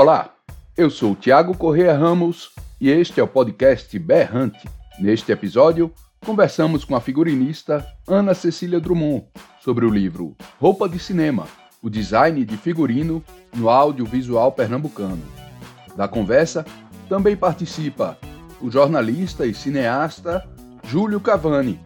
[0.00, 0.34] Olá,
[0.78, 4.66] eu sou Tiago Correia Ramos e este é o podcast Berrante.
[4.98, 5.92] Neste episódio,
[6.24, 9.26] conversamos com a figurinista Ana Cecília Drummond
[9.62, 11.46] sobre o livro Roupa de Cinema,
[11.82, 13.22] o design de figurino
[13.54, 15.22] no audiovisual pernambucano.
[15.94, 16.64] Da conversa
[17.06, 18.16] também participa
[18.58, 20.48] o jornalista e cineasta
[20.82, 21.78] Júlio Cavani,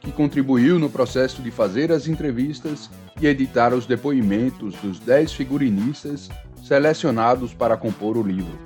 [0.00, 6.28] que contribuiu no processo de fazer as entrevistas e editar os depoimentos dos 10 figurinistas
[6.64, 8.58] selecionados para compor o livro.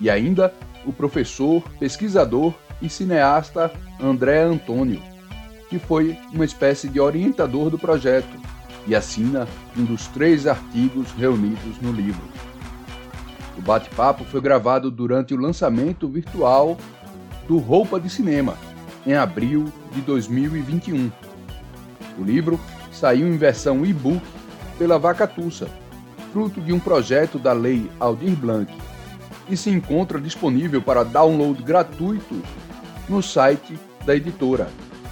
[0.00, 0.54] E ainda
[0.86, 5.02] o professor, pesquisador e cineasta André Antônio,
[5.68, 8.38] que foi uma espécie de orientador do projeto
[8.86, 12.22] e assina um dos três artigos reunidos no livro.
[13.58, 16.78] O bate-papo foi gravado durante o lançamento virtual
[17.48, 18.56] do Roupa de Cinema,
[19.04, 21.10] em abril de 2021.
[22.18, 22.58] O livro
[22.92, 24.22] saiu em versão e-book
[24.78, 25.68] pela Vacatussa,
[26.38, 28.72] fruto de um projeto da Lei Aldir Blanc,
[29.50, 32.40] e se encontra disponível para download gratuito
[33.08, 34.68] no site da editora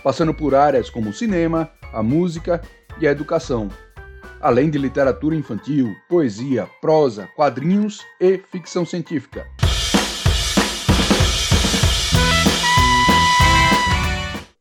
[0.04, 2.64] passando por áreas como o cinema, a música
[3.00, 3.70] e a educação,
[4.42, 9.46] além de literatura infantil, poesia, prosa, quadrinhos e ficção científica.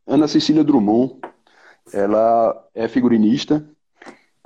[0.06, 1.14] Ana Cecília Drummond,
[1.94, 3.66] ela é figurinista,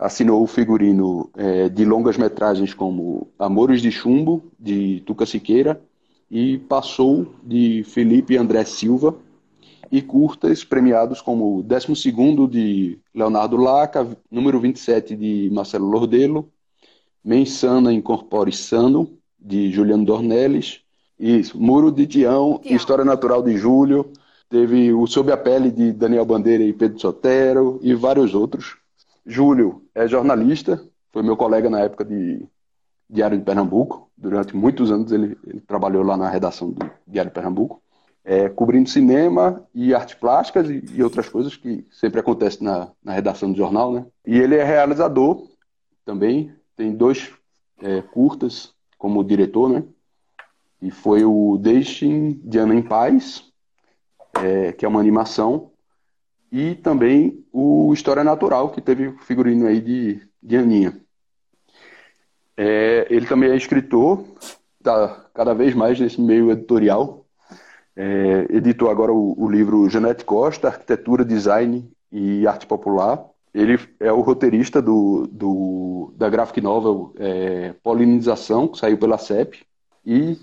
[0.02, 5.80] assinou o figurino é, de longas metragens como Amores de Chumbo, de Tuca Siqueira,
[6.30, 9.14] e Passou, de Felipe André Silva,
[9.90, 12.10] e curtas premiados como 12
[12.50, 16.50] de Leonardo Laca, número 27 de Marcelo Lordelo,
[17.22, 20.80] Mensana Incorpore Sano, de Juliano Dornelles,
[21.18, 24.10] isso, Muro de Tião, Tião, História Natural de Júlio,
[24.48, 28.81] teve o Sob a Pele de Daniel Bandeira e Pedro Sotero, e vários outros.
[29.24, 30.82] Júlio é jornalista,
[31.12, 32.46] foi meu colega na época de
[33.08, 34.10] Diário de Pernambuco.
[34.16, 37.82] Durante muitos anos ele, ele trabalhou lá na redação do Diário de Pernambuco,
[38.24, 43.12] é, cobrindo cinema e artes plásticas e, e, outras coisas que sempre acontecem na, na
[43.12, 44.06] redação do jornal, né?
[44.26, 45.48] E ele é realizador
[46.04, 47.32] também, tem dois
[47.80, 49.84] é, curtas como diretor, né?
[50.80, 53.44] E foi o Deixem Diana em Paz,
[54.34, 55.71] é, que é uma animação,
[56.52, 61.00] e também o História Natural, que teve o figurino aí de, de Aninha.
[62.54, 64.22] É, ele também é escritor,
[64.78, 67.24] está cada vez mais nesse meio editorial.
[67.96, 73.24] É, editou agora o, o, livro Janete Costa, Arquitetura, Design e Arte Popular.
[73.54, 79.64] Ele é o roteirista do, do da graphic novel é, Polinização, que saiu pela CEP.
[80.04, 80.38] E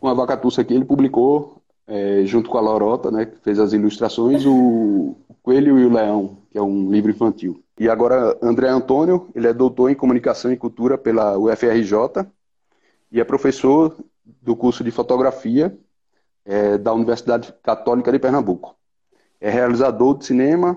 [0.00, 3.72] com a Vacatussa aqui, ele publicou, é, junto com a Lorota, né, que fez as
[3.72, 7.62] ilustrações, o Coelho e o Leão, que é um livro infantil.
[7.78, 12.26] E agora, André Antônio, ele é doutor em Comunicação e Cultura pela UFRJ
[13.10, 13.96] e é professor
[14.40, 15.76] do curso de Fotografia
[16.44, 18.76] é, da Universidade Católica de Pernambuco.
[19.40, 20.76] É realizador de cinema,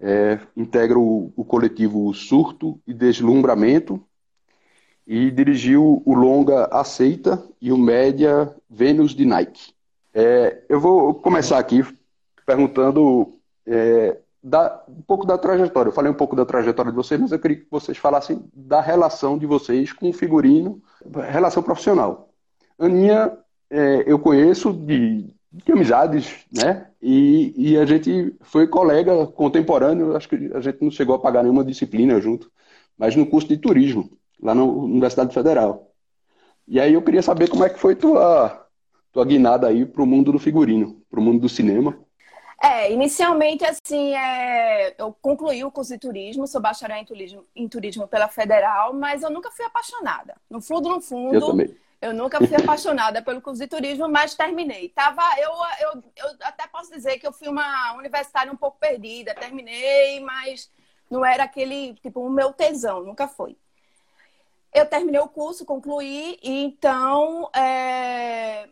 [0.00, 4.02] é, integra o, o, coletivo Surto e Deslumbramento
[5.06, 9.73] e dirigiu o longa Aceita e o média Vênus de Nike.
[10.14, 11.84] É, eu vou começar aqui
[12.46, 13.32] perguntando
[13.66, 15.88] é, da, um pouco da trajetória.
[15.88, 18.80] Eu falei um pouco da trajetória de vocês, mas eu queria que vocês falassem da
[18.80, 20.80] relação de vocês com o figurino,
[21.30, 22.28] relação profissional.
[22.78, 23.36] Aninha,
[23.68, 26.86] é, eu conheço de, de amizades, né?
[27.02, 31.42] E, e, a gente foi colega contemporâneo, acho que a gente não chegou a pagar
[31.42, 32.50] nenhuma disciplina junto,
[32.96, 35.90] mas no curso de turismo, lá na Universidade Federal.
[36.66, 38.63] E aí eu queria saber como é que foi tua,
[39.14, 41.96] tua guinada aí para o mundo do figurino, para o mundo do cinema.
[42.60, 47.68] É, inicialmente, assim, é, eu concluí o curso de turismo, sou bacharel em turismo, em
[47.68, 50.34] turismo pela Federal, mas eu nunca fui apaixonada.
[50.50, 51.76] No fundo, no fundo, eu também.
[52.02, 54.88] Eu nunca fui apaixonada pelo curso de turismo, mas terminei.
[54.88, 55.50] Tava, eu,
[55.80, 59.34] eu, eu até posso dizer que eu fui uma universitária um pouco perdida.
[59.34, 60.70] Terminei, mas
[61.10, 63.56] não era aquele, tipo, o meu tesão, nunca foi.
[64.72, 68.68] Eu terminei o curso, concluí, e então é,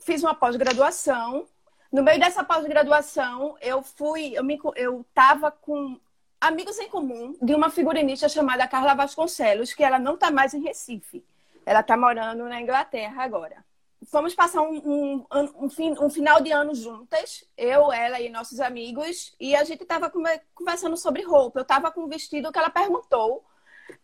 [0.00, 1.46] fiz uma pós-graduação.
[1.92, 5.98] No meio dessa pós-graduação, eu fui, eu, me, eu tava com
[6.40, 10.62] amigos em comum de uma figurinista chamada Carla Vasconcelos, que ela não está mais em
[10.62, 11.24] Recife.
[11.66, 13.64] Ela está morando na Inglaterra agora.
[14.06, 19.34] Fomos passar um, um, um, um, final de ano juntas, eu, ela e nossos amigos,
[19.38, 20.10] e a gente estava
[20.54, 21.58] conversando sobre roupa.
[21.58, 23.44] Eu estava com um vestido que ela perguntou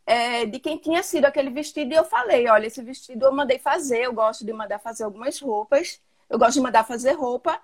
[0.07, 3.59] é, de quem tinha sido aquele vestido, e eu falei: olha, esse vestido eu mandei
[3.59, 7.61] fazer, eu gosto de mandar fazer algumas roupas, eu gosto de mandar fazer roupa.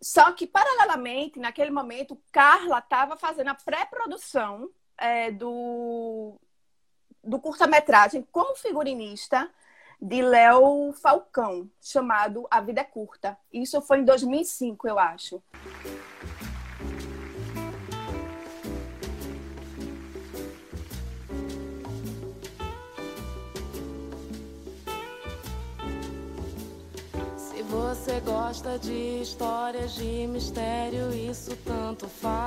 [0.00, 6.36] Só que, paralelamente, naquele momento, Carla estava fazendo a pré-produção é, do,
[7.22, 9.50] do curta-metragem como figurinista
[10.00, 13.36] de Léo Falcão, chamado A Vida é Curta.
[13.52, 15.42] Isso foi em 2005, eu acho.
[27.98, 32.38] Você gosta de histórias de mistério, isso tanto faz.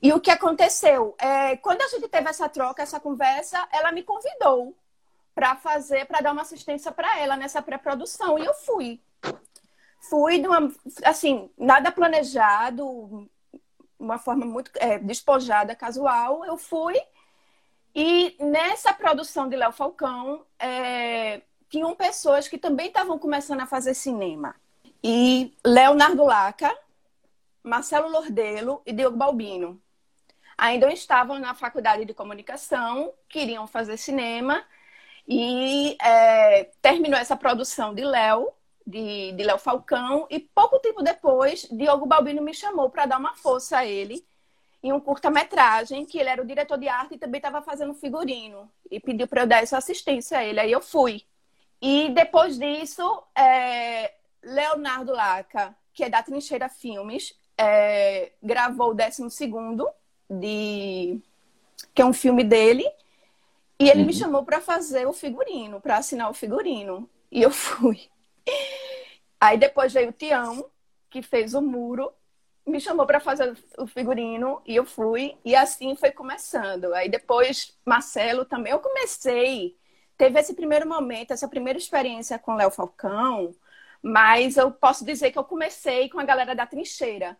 [0.00, 1.16] E o que aconteceu?
[1.18, 4.76] É, quando a gente teve essa troca, essa conversa, ela me convidou
[5.34, 8.38] para fazer, para dar uma assistência para ela nessa pré-produção.
[8.38, 9.00] E eu fui.
[10.08, 10.72] Fui de uma,
[11.04, 13.28] assim, nada planejado,
[13.98, 16.44] uma forma muito é, despojada, casual.
[16.44, 16.94] Eu fui.
[17.94, 21.42] E nessa produção de Léo Falcão, é,
[21.72, 24.54] tinham pessoas que também estavam começando a fazer cinema.
[25.02, 26.70] E Leonardo Laca,
[27.64, 29.80] Marcelo Lordelo e Diogo Balbino.
[30.58, 34.62] Ainda estavam na faculdade de comunicação, queriam fazer cinema.
[35.26, 38.52] E é, terminou essa produção de Léo,
[38.86, 43.34] de, de Léo Falcão, e pouco tempo depois, Diogo Balbino me chamou para dar uma
[43.34, 44.22] força a ele
[44.82, 48.70] em um curta-metragem, que ele era o diretor de arte e também estava fazendo figurino,
[48.90, 51.24] e pediu para eu dar essa assistência a ele, aí eu fui.
[51.82, 59.28] E depois disso, é, Leonardo Laca, que é da Trincheira Filmes, é, gravou o 12
[59.30, 59.88] segundo,
[60.30, 61.20] de
[61.92, 62.88] que é um filme dele,
[63.80, 64.06] e ele uhum.
[64.06, 68.08] me chamou para fazer o figurino, para assinar o figurino, e eu fui.
[69.40, 70.64] Aí depois veio o Tião,
[71.10, 72.12] que fez o muro,
[72.64, 76.94] me chamou para fazer o figurino e eu fui, e assim foi começando.
[76.94, 79.76] Aí depois Marcelo também, eu comecei,
[80.22, 83.52] teve esse primeiro momento, essa primeira experiência com Léo Falcão,
[84.00, 87.36] mas eu posso dizer que eu comecei com a galera da trincheira.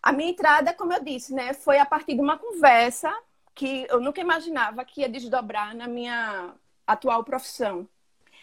[0.00, 3.12] A minha entrada, como eu disse, né, foi a partir de uma conversa
[3.52, 6.54] que eu nunca imaginava que ia desdobrar na minha
[6.86, 7.88] atual profissão.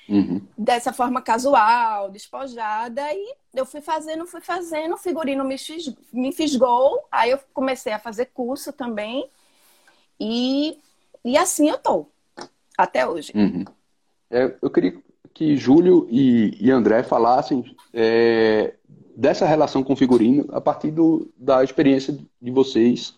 [0.09, 0.45] Uhum.
[0.57, 5.55] Dessa forma casual, despojada, e eu fui fazendo, fui fazendo, o figurino me,
[6.11, 9.29] me fisgou, aí eu comecei a fazer curso também,
[10.19, 10.77] e,
[11.23, 12.05] e assim eu tô,
[12.77, 13.31] até hoje.
[13.33, 13.63] Uhum.
[14.29, 14.97] É, eu queria
[15.33, 18.73] que Júlio e, e André falassem é,
[19.15, 23.15] dessa relação com figurino a partir do, da experiência de vocês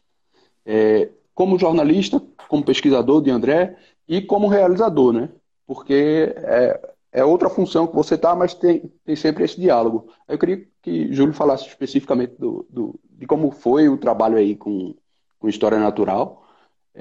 [0.65, 5.29] é, como jornalista, como pesquisador de André e como realizador, né?
[5.65, 10.09] Porque é, é outra função que você está, mas tem, tem sempre esse diálogo.
[10.27, 14.93] Eu queria que Júlio falasse especificamente do, do de como foi o trabalho aí com,
[15.39, 16.43] com História Natural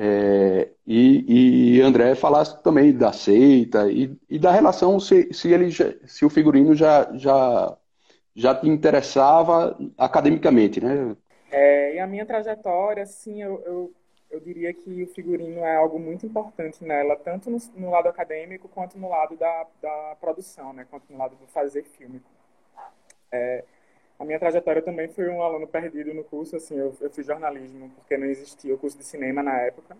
[0.00, 5.72] é, E, e André falasse também da seita e, e da relação se, se ele
[6.06, 7.76] se o figurino já, já,
[8.34, 11.16] já te interessava academicamente, né?
[11.50, 13.92] É, e a minha trajetória, assim, eu, eu,
[14.30, 18.68] eu, diria que o figurino é algo muito importante nela, tanto no, no lado acadêmico
[18.68, 20.86] quanto no lado da, da produção, né?
[20.88, 22.22] Quanto no lado do fazer filme.
[23.32, 23.64] É,
[24.18, 27.90] a minha trajetória também foi um aluno perdido no curso, assim, eu, eu fiz jornalismo
[27.96, 29.96] porque não existia o curso de cinema na época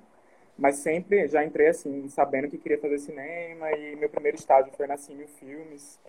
[0.59, 4.89] mas sempre já entrei assim, sabendo que queria fazer cinema e meu primeiro estágio foi
[4.89, 6.01] na Cine Filmes,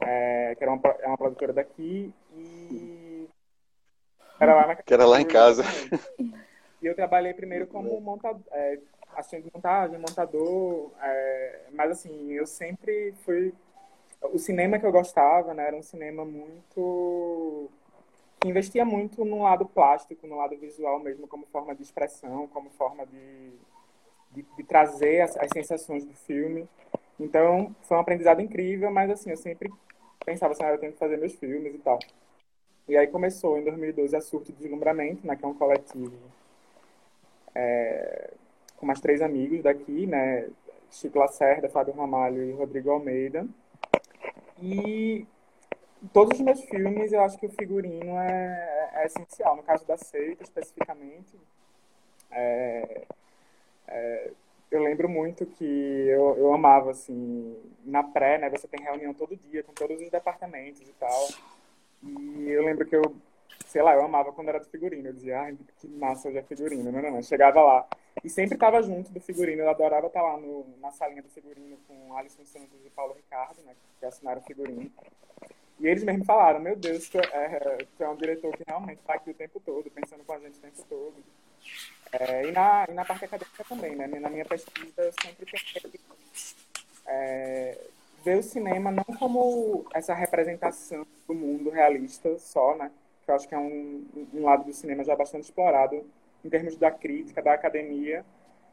[0.00, 3.28] é, que era uma, é uma produtora daqui e
[4.38, 5.64] era lá na que era lá em casa.
[6.82, 8.78] E eu trabalhei primeiro como montador, é,
[9.16, 13.54] assistente de montagem, montador, é, mas assim, eu sempre fui
[14.32, 17.70] o cinema que eu gostava, né, era um cinema muito
[18.40, 22.68] que investia muito no lado plástico, no lado visual mesmo, como forma de expressão, como
[22.70, 23.50] forma de,
[24.32, 26.68] de, de trazer as, as, sensações do filme.
[27.18, 29.72] Então, foi um aprendizado incrível, mas assim, eu sempre
[30.26, 31.98] pensava assim, ah, eu tenho que fazer meus filmes e tal.
[32.86, 36.12] E aí começou, em 2012, a Surto de Deslumbramento, né, que é um coletivo
[37.54, 38.30] é,
[38.76, 40.48] com mais três amigos daqui, né,
[40.90, 43.46] Chico Lacerda, Fábio Ramalho e Rodrigo Almeida.
[44.64, 45.26] E
[46.12, 49.56] todos os meus filmes, eu acho que o figurino é, é essencial.
[49.56, 51.38] No caso da Seita, especificamente,
[52.30, 53.02] é,
[53.88, 54.30] é,
[54.70, 55.64] eu lembro muito que
[56.08, 57.54] eu, eu amava, assim,
[57.84, 61.28] na pré, né, você tem reunião todo dia com todos os departamentos e tal.
[62.02, 63.02] E eu lembro que eu,
[63.66, 65.08] sei lá, eu amava quando era do figurino.
[65.08, 66.90] Eu dizia, ai, que massa hoje é figurino.
[66.90, 67.22] Não, não, não.
[67.22, 67.86] Chegava lá.
[68.22, 69.62] E sempre estava junto do figurino.
[69.62, 73.60] Eu adorava estar lá no, na salinha do figurino com Alisson Santos e Paulo Ricardo,
[73.62, 74.90] né, que assinaram o figurino.
[75.80, 79.14] E eles mesmo falaram, meu Deus, tu é, tu é um diretor que realmente está
[79.14, 81.14] aqui o tempo todo, pensando com a gente o tempo todo.
[82.12, 84.06] É, e, na, e na parte acadêmica também, né?
[84.06, 86.00] Na minha pesquisa eu sempre pensei
[87.06, 87.78] é,
[88.24, 92.90] ver o cinema não como essa representação do mundo realista só, né?
[93.24, 96.04] Que eu acho que é um, um lado do cinema já bastante explorado
[96.44, 98.24] em termos da crítica, da academia.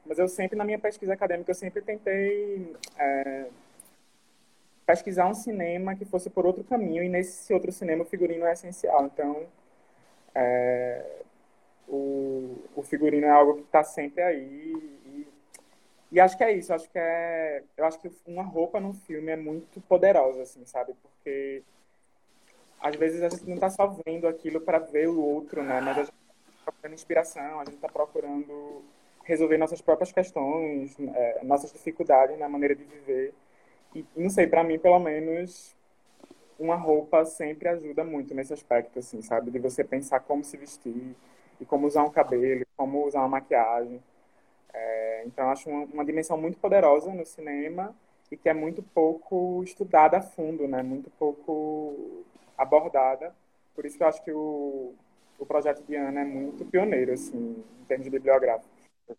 [0.06, 3.46] Mas eu sempre, na minha pesquisa acadêmica, eu sempre tentei é,
[4.86, 8.54] pesquisar um cinema que fosse por outro caminho, e nesse outro cinema o figurino é
[8.54, 9.06] essencial.
[9.06, 9.46] Então,
[10.34, 11.22] é,
[11.88, 15.28] o, o figurino é algo que está sempre aí.
[16.12, 16.74] E, acho que é isso.
[16.74, 20.94] Acho que é, eu acho que uma roupa num filme é muito poderosa, assim, sabe?
[21.02, 21.64] Porque
[22.82, 25.80] às vezes a gente não está só vendo aquilo para ver o outro, né?
[25.80, 26.14] Mas a gente
[26.72, 28.84] procurando inspiração, a gente está procurando
[29.24, 33.34] resolver nossas próprias questões, é, nossas dificuldades na maneira de viver.
[33.94, 35.76] E não sei, para mim, pelo menos,
[36.58, 39.52] uma roupa sempre ajuda muito nesse aspecto, assim, sabe?
[39.52, 41.16] De você pensar como se vestir
[41.60, 44.02] e como usar um cabelo, como usar uma maquiagem.
[44.74, 47.96] É, então, acho uma, uma, dimensão muito poderosa no cinema
[48.32, 50.82] e que é muito pouco estudada a fundo, né?
[50.82, 52.24] Muito pouco
[52.58, 53.36] abordada.
[53.76, 54.94] Por isso que eu acho que o,
[55.42, 58.70] o projeto de Ana é muito pioneiro, assim, em termos bibliográficos.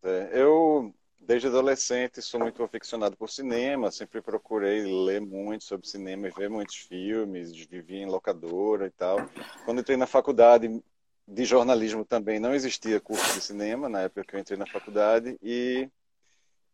[0.02, 6.28] É, eu desde adolescente sou muito aficionado por cinema, sempre procurei ler muito sobre cinema
[6.28, 9.18] e ver muitos filmes, vivi em locadora e tal.
[9.64, 10.82] Quando entrei na faculdade
[11.26, 15.36] de jornalismo também não existia curso de cinema na época que eu entrei na faculdade
[15.42, 15.88] e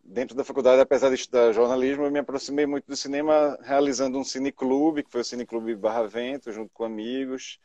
[0.02, 4.24] dentro da faculdade, apesar de estudar jornalismo, eu me aproximei muito do cinema realizando um
[4.24, 7.58] cineclube, que foi o Cineclube Barra Vento, junto com amigos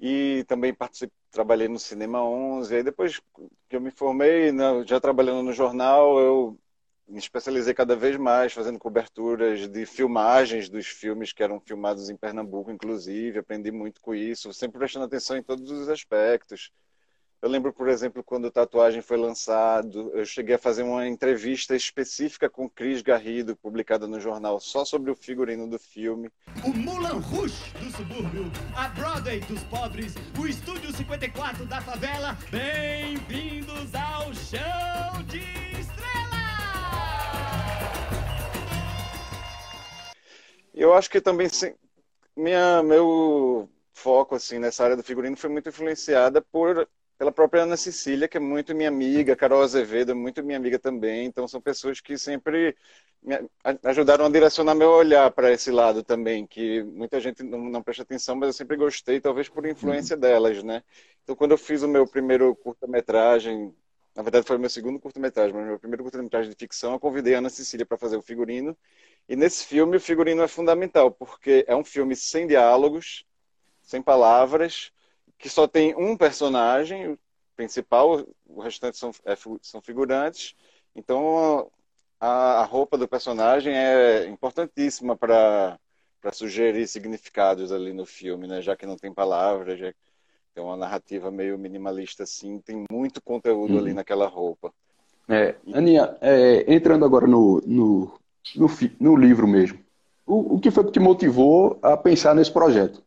[0.00, 2.76] e também participei, trabalhei no Cinema 11.
[2.76, 3.20] Aí depois
[3.68, 6.58] que eu me formei, né, já trabalhando no jornal, eu
[7.08, 12.16] me especializei cada vez mais, fazendo coberturas de filmagens dos filmes que eram filmados em
[12.16, 13.38] Pernambuco, inclusive.
[13.38, 16.70] Aprendi muito com isso, sempre prestando atenção em todos os aspectos.
[17.42, 21.76] Eu lembro, por exemplo, quando a tatuagem foi lançado, eu cheguei a fazer uma entrevista
[21.76, 26.30] específica com Cris Garrido, publicada no jornal, só sobre o figurino do filme.
[26.64, 32.38] O Mulan Rouge do subúrbio, a Broadway dos pobres, o Estúdio 54 da favela.
[32.50, 35.40] Bem-vindos ao Show de
[35.78, 36.36] Estrela!
[40.74, 41.48] Eu acho que também
[42.34, 47.76] minha, meu foco assim nessa área do figurino foi muito influenciada por pela própria Ana
[47.76, 51.26] Cecília, que é muito minha amiga, Carol Azevedo é muito minha amiga também.
[51.26, 52.76] Então, são pessoas que sempre
[53.22, 53.38] me
[53.82, 58.02] ajudaram a direcionar meu olhar para esse lado também, que muita gente não, não, presta
[58.02, 60.82] atenção, mas eu sempre gostei, talvez por influência delas, né?
[61.24, 63.74] Então, quando eu fiz o meu primeiro curta-metragem,
[64.14, 67.34] na verdade foi o meu segundo curta-metragem, mas meu primeiro curta-metragem de ficção, eu convidei
[67.34, 68.76] a Ana Cecília para fazer o figurino.
[69.28, 73.26] E nesse filme, o figurino é fundamental, porque é um filme sem diálogos,
[73.82, 74.92] sem palavras,
[75.38, 77.18] que só tem um personagem
[77.56, 80.54] principal, o restante são, é, são figurantes,
[80.94, 81.70] Então,
[82.20, 85.78] a, a roupa do personagem é importantíssima para
[86.32, 88.60] sugerir significados ali no filme, né?
[88.60, 89.92] Já que não tem palavras, já
[90.54, 93.78] tem uma narrativa meio minimalista assim, tem muito conteúdo uhum.
[93.78, 94.72] ali naquela roupa.
[95.28, 98.18] É, Aninha, é, entrando agora no, no,
[98.54, 98.66] no,
[98.98, 99.78] no livro mesmo,
[100.26, 103.02] o, o, que foi que te motivou a pensar nesse projeto?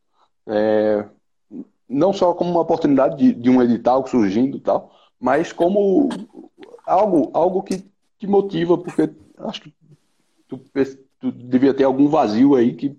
[0.45, 1.05] É,
[1.89, 6.08] não só como uma oportunidade de, de um edital surgindo tal, mas como
[6.86, 7.84] algo, algo que
[8.17, 9.74] te motiva, porque acho que
[10.48, 10.62] tu,
[11.19, 12.96] tu devia ter algum vazio aí que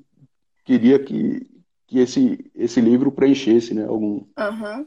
[0.64, 1.46] queria que,
[1.86, 3.84] que esse, esse livro preenchesse, né?
[3.84, 4.24] Algum...
[4.38, 4.86] Uhum.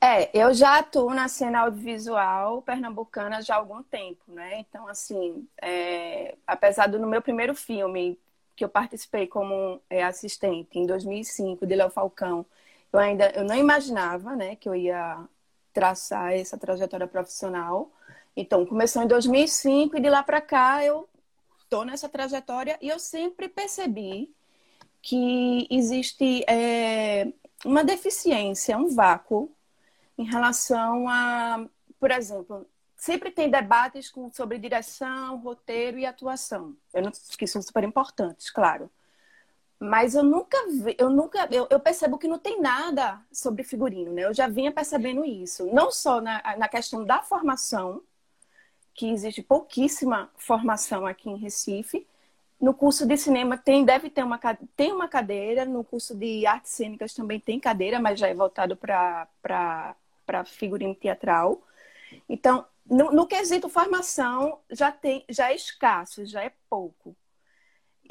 [0.00, 4.58] É, eu já atuo na cena audiovisual pernambucana já há algum tempo, né?
[4.58, 8.18] Então, assim, é, apesar do no meu primeiro filme,
[8.56, 12.44] que eu participei como é, assistente em 2005, de Léo Falcão,
[12.92, 15.26] eu ainda eu não imaginava, né, que eu ia
[15.72, 17.92] traçar essa trajetória profissional.
[18.36, 21.08] Então, começou em 2005 e de lá para cá eu
[21.68, 24.34] tô nessa trajetória e eu sempre percebi
[25.00, 27.32] que existe é,
[27.64, 29.50] uma deficiência, um vácuo
[30.16, 31.66] em relação a,
[31.98, 36.76] por exemplo, sempre tem debates com, sobre direção, roteiro e atuação.
[36.94, 38.90] Eu não, que são super importantes, claro.
[39.82, 44.12] Mas eu nunca vi, eu nunca, eu, eu, percebo que não tem nada sobre figurino,
[44.12, 44.24] né?
[44.24, 48.00] Eu já vinha percebendo isso, não só na, na questão da formação,
[48.94, 52.06] que existe pouquíssima formação aqui em Recife.
[52.60, 54.38] No curso de cinema tem, deve ter uma,
[54.76, 58.76] tem uma cadeira, no curso de artes cênicas também tem cadeira, mas já é voltado
[58.76, 59.96] para
[60.46, 61.60] figurino teatral.
[62.28, 67.16] Então, no, no quesito formação, já, tem, já é escasso, já é pouco.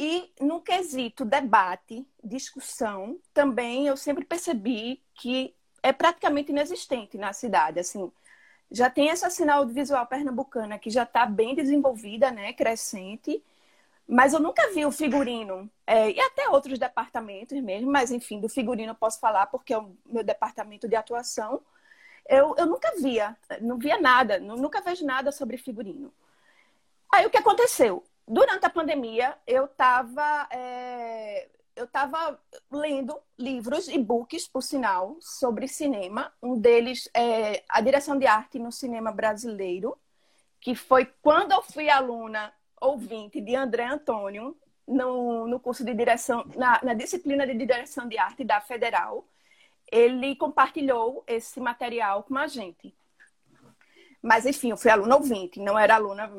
[0.04, 7.80] E no quesito debate, discussão, também eu sempre percebi que é praticamente inexistente na cidade.
[7.80, 8.12] Assim,
[8.72, 13.44] já tem essa sinal audiovisual pernambucana que já está bem desenvolvida, né, crescente,
[14.08, 18.50] mas eu nunca vi o figurino, é, e até outros departamentos mesmo, mas enfim, do
[18.50, 21.62] figurino eu posso falar porque é o meu departamento de atuação.
[22.28, 26.12] Eu, eu nunca via, não via nada, nunca vejo nada sobre figurino.
[27.14, 28.04] Aí o que aconteceu?
[28.28, 31.88] Durante a pandemia, eu estava é, eu
[32.72, 36.32] lendo livros e books, por sinal, sobre cinema.
[36.42, 39.98] Um deles é A Direção de Arte no Cinema Brasileiro,
[40.60, 44.58] que foi quando eu fui aluna ouvinte de André Antônio
[44.88, 49.26] no, no curso de direção, na, na disciplina de direção de arte da Federal.
[49.92, 52.94] Ele compartilhou esse material com a gente.
[54.22, 56.32] Mas, enfim, eu fui aluna ouvinte, não era aluna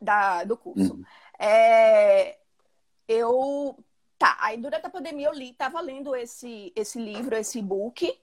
[0.00, 0.94] da, do curso.
[0.94, 1.04] Uhum.
[1.38, 2.38] É,
[3.08, 3.76] eu
[4.18, 8.18] Tá, aí durante a pandemia eu li, estava lendo esse, esse livro, esse e-book,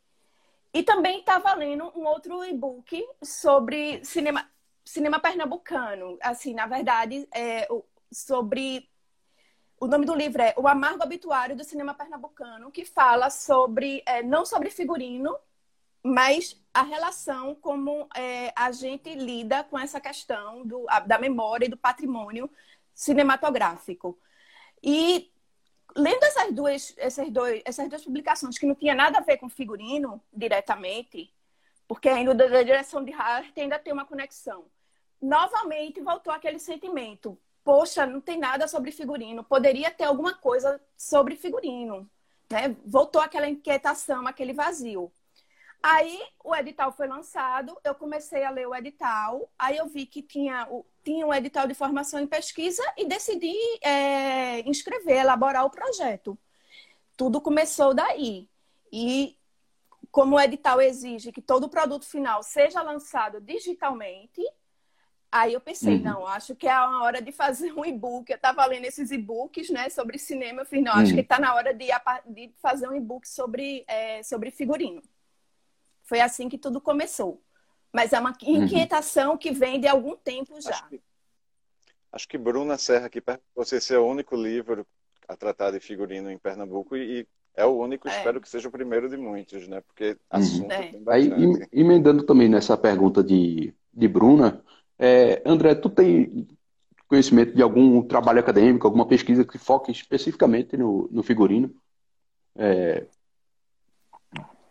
[0.73, 4.49] e também estava lendo um outro e-book sobre cinema,
[4.83, 6.17] cinema pernambucano.
[6.21, 7.67] Assim, na verdade, é,
[8.11, 8.89] sobre.
[9.79, 14.23] O nome do livro é O Amargo Obituário do Cinema Pernambucano, que fala sobre, é,
[14.23, 15.35] não sobre figurino,
[16.03, 21.69] mas a relação como é, a gente lida com essa questão do, da memória e
[21.69, 22.49] do patrimônio
[22.93, 24.19] cinematográfico.
[24.81, 25.31] E
[25.95, 29.49] lendo essas duas, essas, dois, essas duas publicações que não tinha nada a ver com
[29.49, 31.33] figurino diretamente,
[31.87, 34.65] porque ainda da direção de arte ainda tem uma conexão.
[35.21, 37.39] Novamente voltou aquele sentimento.
[37.63, 39.43] Poxa, não tem nada sobre figurino.
[39.43, 42.09] Poderia ter alguma coisa sobre figurino.
[42.51, 42.75] Né?
[42.85, 45.11] Voltou aquela inquietação, aquele vazio.
[45.83, 50.21] Aí o edital foi lançado, eu comecei a ler o edital, aí eu vi que
[50.21, 50.65] tinha,
[51.03, 56.39] tinha um edital de formação em pesquisa e decidi é, inscrever, elaborar o projeto.
[57.17, 58.47] Tudo começou daí.
[58.93, 59.37] E
[60.09, 64.41] como o edital exige que todo produto final seja lançado digitalmente,
[65.29, 66.03] aí eu pensei, uhum.
[66.03, 68.29] não, acho que é a hora de fazer um e-book.
[68.29, 71.15] Eu estava lendo esses e-books né, sobre cinema, eu falei, não, acho uhum.
[71.15, 71.87] que está na hora de,
[72.27, 75.01] de, fazer um e-book sobre, é, sobre figurino.
[76.13, 77.41] Foi assim que tudo começou.
[77.91, 78.63] Mas é uma uhum.
[78.65, 79.37] inquietação uhum.
[79.37, 80.69] que vem de algum tempo já.
[80.69, 81.01] Acho que,
[82.11, 83.19] acho que Bruna Serra aqui
[83.55, 84.85] você ser o único livro
[85.27, 88.15] a tratar de figurino em Pernambuco e é o único, é.
[88.15, 89.81] espero que seja o primeiro de muitos, né?
[89.81, 90.17] Porque uhum.
[90.29, 90.91] assunto é.
[91.07, 91.31] Aí,
[91.71, 94.63] emendando também nessa pergunta de, de Bruna,
[94.99, 96.47] é, André, tu tem
[97.07, 101.73] conhecimento de algum trabalho acadêmico, alguma pesquisa que foque especificamente no, no figurino?
[102.55, 103.07] É,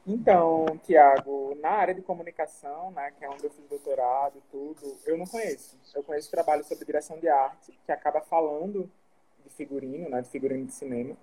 [0.07, 4.97] então, Tiago, na área de comunicação, né, que é onde eu fiz doutorado e tudo,
[5.07, 5.79] eu não conheço.
[5.95, 8.91] Eu conheço trabalho sobre direção de arte, que acaba falando
[9.45, 11.17] de figurino, né, de figurino de cinema.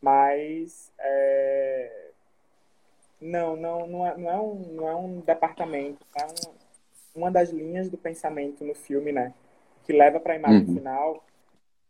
[0.00, 2.10] Mas é...
[3.20, 6.54] não, não, não é, não é, um, não é um departamento, é um,
[7.14, 9.34] uma das linhas do pensamento no filme, né?
[9.84, 10.74] Que leva para a imagem Uhum.
[10.74, 11.24] final.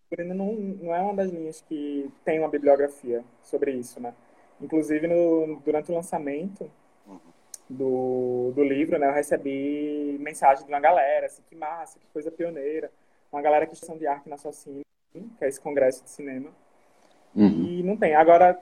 [0.09, 4.14] Figurino não, não é uma das linhas que tem uma bibliografia sobre isso, né?
[4.61, 6.71] Inclusive, no, durante o lançamento
[7.68, 12.31] do, do livro, né, eu recebi mensagem de uma galera, assim, que massa, que coisa
[12.31, 12.90] pioneira.
[13.31, 16.51] Uma galera que está de arte na Socine, que é esse congresso de cinema.
[17.35, 17.64] Uhum.
[17.64, 18.14] E não tem.
[18.14, 18.59] Agora,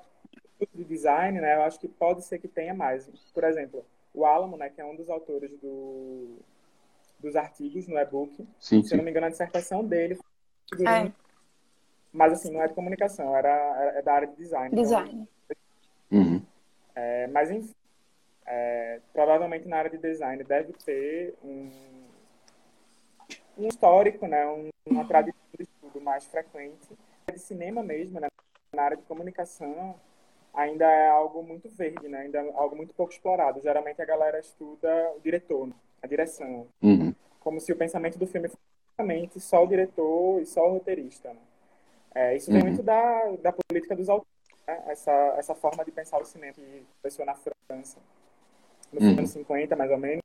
[0.75, 3.09] de design, né, eu acho que pode ser que tenha mais.
[3.33, 6.39] Por exemplo, o Alamo, né, que é um dos autores do,
[7.21, 11.13] dos artigos no e-book, Sim, se eu não me engano, a dissertação dele foi É.
[12.13, 14.69] Mas, assim, não é de comunicação, era, era- é da área de design.
[14.73, 15.13] Então, design.
[15.13, 15.27] Uhum.
[16.97, 17.75] É, mas, enfim,
[18.47, 21.71] é, provavelmente na área de design deve ter um,
[23.59, 26.89] um histórico, né, um- uma tradição de estudo mais frequente.
[27.31, 28.29] De cinema mesmo, né,
[28.75, 29.95] na área de comunicação,
[30.55, 33.61] ainda é algo muito verde, né, ainda é algo muito pouco explorado.
[33.61, 35.69] Geralmente a galera estuda o diretor,
[36.03, 37.15] a direção, Uhum.
[37.41, 41.35] como se o pensamento do filme fosse só o diretor e só o roteirista.
[41.35, 41.41] Né?
[42.15, 42.69] É, isso vem Uhum.
[42.69, 44.31] muito da, da política dos autores,
[44.67, 44.83] né?
[44.87, 47.99] essa, essa forma de pensar o cinema que começou na França,
[48.93, 49.11] nos Uhum.
[49.19, 50.23] anos 50, mais ou menos.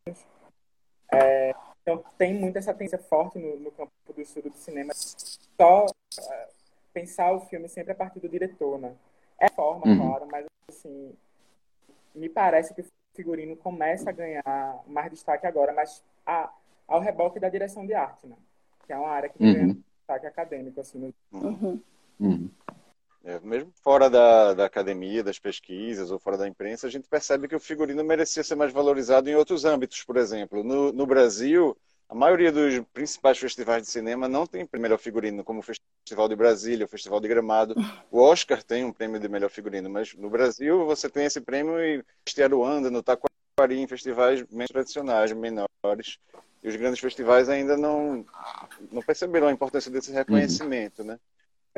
[1.12, 4.94] É, então, tem muito essa tendência forte no, no campo do estudo de cinema,
[5.60, 5.86] só
[6.20, 6.50] é,
[6.94, 8.96] pensar o filme sempre a partir do diretor, né?
[9.38, 9.98] É forma, Uhum.
[9.98, 11.14] claro, mas, assim,
[12.14, 16.52] me parece que o figurino começa a ganhar mais destaque agora, mas a,
[16.88, 18.38] ao reboque da direção de arte, né?
[18.86, 19.52] Que é uma área que Uhum.
[19.54, 21.82] ganhando destaque acadêmico, assim, no Uhum.
[22.20, 22.50] Uhum.
[23.24, 27.48] É, mesmo fora da, da academia, das pesquisas ou fora da imprensa, a gente percebe
[27.48, 30.04] que o figurino merecia ser mais valorizado em outros âmbitos.
[30.04, 31.78] Por exemplo, no, no Brasil,
[32.10, 36.36] a maioria dos principais festivais de cinema não tem melhor figurino, como o Festival de
[36.36, 37.76] Brasília, o Festival de Gramado.
[38.10, 41.80] O Oscar tem um prêmio de melhor figurino, mas no Brasil você tem esse prêmio
[41.80, 46.18] em Estiaruanda, no Taquari, em festivais menos tradicionais, menores.
[46.64, 48.26] E os grandes festivais ainda não,
[48.92, 51.20] não perceberam a importância desse reconhecimento, né?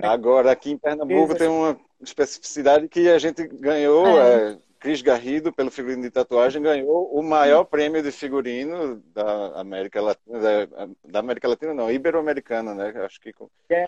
[0.02, 4.54] Agora, aqui em Pernambuco tem uma especificidade que a gente ganhou, É.
[4.54, 10.02] é, Cris Garrido, pelo figurino de tatuagem, ganhou o maior prêmio de figurino da América
[10.02, 12.92] Latina, da, da América Latina não, ibero-americana, né?
[13.06, 13.34] Acho que,
[13.70, 13.88] É.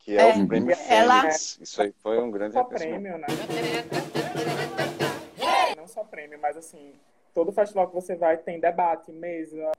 [0.00, 0.36] que é, É.
[0.36, 1.58] o prêmio Ela- Fênix.
[1.62, 3.26] Isso aí foi um grande só prêmio, né?
[5.76, 6.92] Não só prêmio, mas assim,
[7.32, 9.72] todo festival que você vai tem debate, mesa,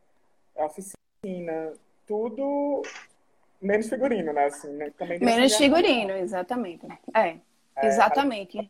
[0.55, 1.73] oficina,
[2.07, 2.81] tudo
[3.61, 4.45] menos figurino, né?
[4.45, 4.91] Assim, né?
[4.97, 6.85] Também Menos figurino, exatamente.
[7.13, 7.37] É,
[7.83, 8.69] exatamente.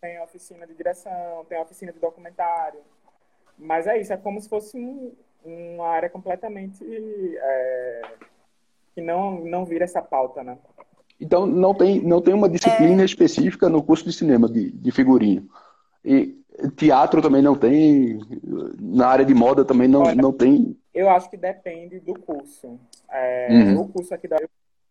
[0.00, 2.80] Tem oficina de direção, tem oficina de documentário.
[3.58, 5.12] Mas é isso, é como se fosse um-
[5.44, 8.02] uma área completamente é,
[8.94, 10.58] que não, não vira essa pauta, né?
[11.20, 12.50] Então, não tem, não tem uma É.
[12.50, 15.48] disciplina específica no curso de cinema de, de figurino.
[16.04, 16.36] E
[16.76, 18.18] teatro também não tem,
[18.78, 20.76] na área de moda também não, Olha, não tem.
[20.94, 22.78] Eu acho que depende do curso.
[23.10, 23.80] É, Uhum.
[23.82, 24.48] O curso aqui da eu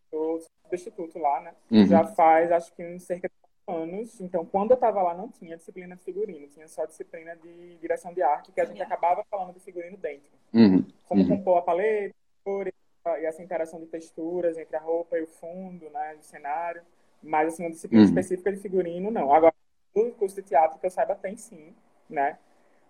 [0.09, 1.53] sou substituto lá, né?
[1.71, 1.85] Uhum.
[1.85, 3.33] Já faz, acho que uns cerca de
[3.65, 4.19] quatro anos.
[4.19, 8.13] Então, quando eu estava lá, não tinha disciplina de figurino, tinha só disciplina de direção
[8.13, 10.29] de arte, que a gente acabava falando de figurino dentro.
[10.53, 10.85] Uhum.
[11.07, 11.27] Como Uhum.
[11.29, 12.73] compor a paleta, cores,
[13.19, 16.15] e essa interação de texturas entre a roupa e o fundo, né?
[16.19, 16.81] O cenário.
[17.23, 18.09] Mas, assim, uma disciplina Uhum.
[18.09, 19.31] específica de figurino, não.
[19.33, 19.53] Agora,
[19.93, 21.73] o curso de teatro, que eu saiba, tem sim,
[22.09, 22.37] né?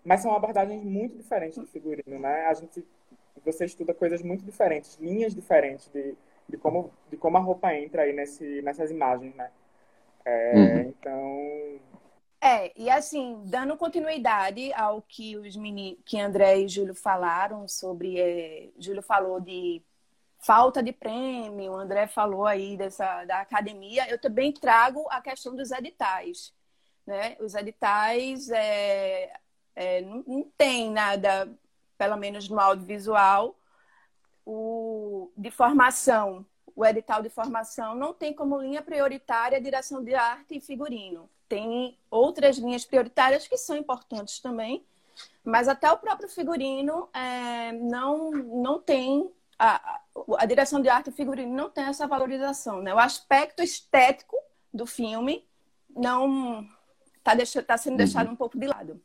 [0.03, 2.45] Mas são abordagens muito diferentes de figurino, né?
[2.47, 2.85] A gente,
[3.45, 6.15] você estuda coisas muito diferentes, linhas diferentes de,
[6.49, 9.51] de, como, de como a roupa entra aí nesse, nessas imagens, né?
[10.25, 10.89] É, Uhum.
[10.89, 11.81] Então,
[12.43, 15.99] É, e assim, dando continuidade ao que os meni...
[16.05, 18.19] que André e Júlio falaram sobre.
[18.19, 19.83] é, Júlio falou de
[20.39, 24.09] falta de prêmio, André falou aí dessa da academia.
[24.09, 26.53] Eu também trago a questão dos editais.
[27.05, 27.37] Né?
[27.39, 29.33] Os editais é,
[29.75, 31.49] é, não, não tem nada,
[32.01, 33.55] pelo menos no audiovisual,
[34.43, 36.43] o, de formação.
[36.75, 41.29] O edital de formação não tem como linha prioritária a direção de arte e figurino.
[41.47, 44.83] Tem outras linhas prioritárias que são importantes também,
[45.43, 49.31] mas até o próprio figurino é, não, não tem.
[49.59, 50.01] A,
[50.39, 52.81] a direção de arte e figurino não tem essa valorização.
[52.81, 52.91] Né?
[52.95, 54.35] O aspecto estético
[54.73, 55.47] do filme
[55.95, 56.67] não
[57.19, 58.99] está tá sendo deixado um pouco de lado.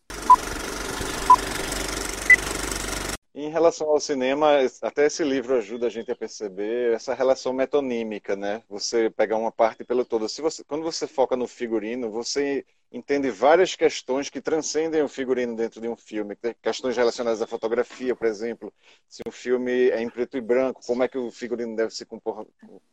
[3.36, 4.48] Em relação ao cinema,
[4.82, 8.62] até esse livro ajuda a gente a perceber essa relação metonímica, né?
[8.68, 10.26] Você pega uma parte pelo todo.
[10.28, 15.56] Se você, quando você foca no figurino, você entende várias questões que transcendem o figurino
[15.56, 18.72] dentro de um filme, questões relacionadas à fotografia, por exemplo,
[19.08, 22.06] se um filme é em preto e branco, como é que o figurino deve se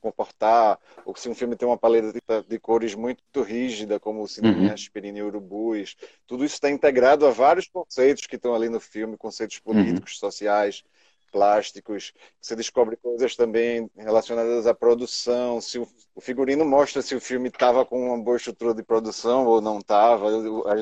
[0.02, 4.58] comportar, ou se um filme tem uma paleta de cores muito rígida, como o cinema
[4.58, 4.74] uhum.
[4.74, 9.16] aspirina e urubus, tudo isso está integrado a vários conceitos que estão ali no filme,
[9.18, 9.74] conceitos uhum.
[9.74, 10.20] políticos, uhum.
[10.20, 10.84] sociais,
[11.34, 15.88] plásticos, você descobre coisas também relacionadas à produção, se o,
[16.22, 20.28] figurino mostra se o filme estava com uma boa estrutura de produção ou não estava,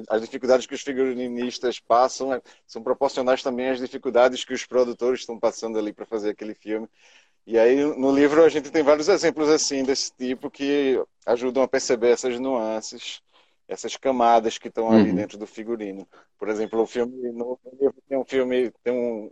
[0.09, 5.21] as, dificuldades que os figurinistas passam é, são proporcionais também às dificuldades que os produtores
[5.21, 6.87] estão passando ali para fazer aquele filme.
[7.47, 11.67] E aí no livro a gente tem vários exemplos assim desse tipo que ajudam a
[11.67, 13.21] perceber essas nuances
[13.71, 15.15] essas camadas que estão ali uhum.
[15.15, 16.05] dentro do figurino.
[16.37, 19.31] Por exemplo, o filme no livro tem um filme tem um,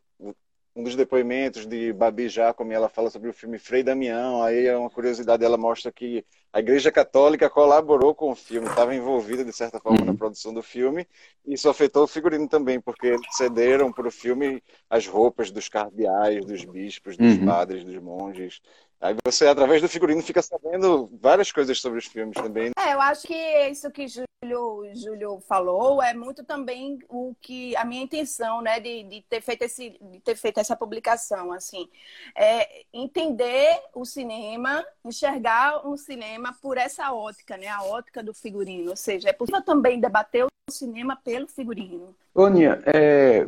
[0.76, 4.78] um dos depoimentos de Babi Jacome, ela fala sobre o filme Frei Damião, aí é
[4.78, 9.52] uma curiosidade, ela mostra que a Igreja Católica colaborou com o filme, estava envolvida de
[9.54, 10.06] certa forma uhum.
[10.06, 11.08] na produção do filme,
[11.46, 15.68] e isso afetou o figurino também, porque eles cederam para o filme as roupas dos
[15.68, 17.46] cardeais, dos bispos, dos uhum.
[17.46, 18.62] padres, dos monges,
[19.02, 22.72] Aí você, através do figurino, fica sabendo várias coisas sobre os filmes também.
[22.78, 24.06] É, eu acho que isso que
[24.42, 29.42] Júlio, Júlio falou é muito também o que a minha intenção, né, de, de ter
[29.42, 31.90] feito esse, de ter feito essa publicação, assim,
[32.34, 38.92] é entender o cinema, enxergar um cinema por essa ótica, né, a ótica do figurino,
[38.92, 42.16] ou seja, é possível também debater o cinema pelo figurino.
[42.34, 42.48] Ô,
[42.86, 43.46] é,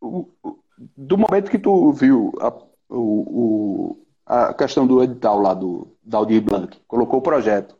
[0.00, 2.48] do momento que tu viu a,
[2.88, 7.76] o, o a questão do edital lá do, da Aldir Blanc, colocou o projeto.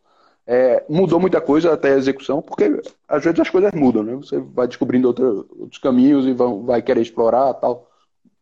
[0.47, 4.15] É, mudou muita coisa até a execução, porque às vezes as coisas mudam, né?
[4.17, 7.91] Você vai descobrindo outro, outros caminhos e vão, vai querer explorar tal.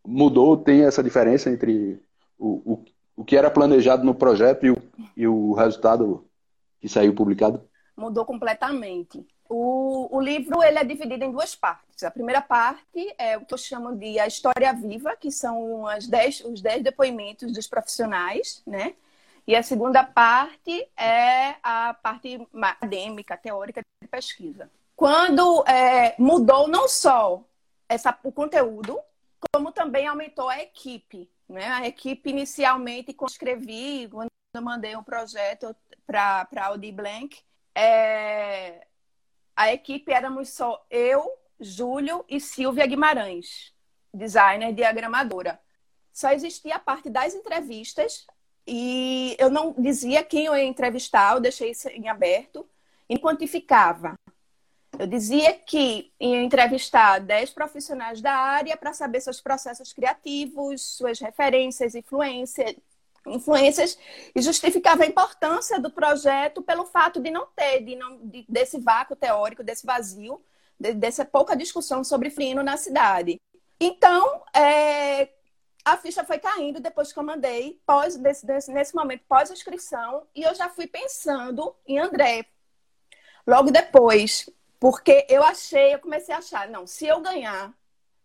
[0.05, 2.01] Mudou, tem essa diferença entre
[2.37, 2.85] o, o,
[3.17, 4.77] o que era planejado no projeto e o,
[5.17, 6.27] e o resultado
[6.81, 7.63] que saiu publicado?
[7.97, 9.25] Mudou completamente.
[9.49, 12.03] O, o, livro ele é dividido em duas partes.
[12.03, 16.07] A primeira parte é o que eu chamo de a história viva, que são as
[16.09, 18.95] dez, os dez depoimentos dos profissionais, né?
[19.47, 24.71] E a segunda parte é a parte acadêmica, teórica de pesquisa.
[24.95, 27.43] Quando é, mudou não só
[27.89, 28.99] essa, o conteúdo,
[29.53, 31.29] como também aumentou a equipe.
[31.49, 31.67] Né?
[31.67, 35.75] A equipe, inicialmente, quando escrevi, quando eu mandei um projeto
[36.07, 37.41] para a Audi Blank,
[37.75, 38.87] é,
[39.57, 43.73] a equipe éramos só eu, Júlio e Silvia Guimarães,
[44.13, 45.61] designer diagramadora.
[46.13, 48.27] Só existia a parte das entrevistas
[48.67, 52.67] e eu não dizia quem eu ia entrevistar, eu deixei isso em aberto
[53.09, 54.15] e quantificava.
[54.99, 61.19] Eu dizia que ia entrevistar 10 profissionais da área para saber seus processos criativos, suas
[61.19, 62.77] referências, influência,
[63.27, 63.99] influências
[64.35, 68.79] e justificava a importância do projeto pelo fato de não ter, de não, de, desse
[68.79, 70.41] vácuo teórico, desse vazio,
[70.79, 73.41] de, dessa pouca discussão sobre frino na cidade.
[73.81, 75.29] Então, é,
[75.85, 80.43] a ficha foi caindo depois que eu mandei, pós, desse, desse, nesse momento, pós-inscrição, e
[80.43, 82.47] eu já fui pensando em André.
[83.47, 87.73] Logo depois, porque eu achei, eu comecei a achar, não, se eu ganhar,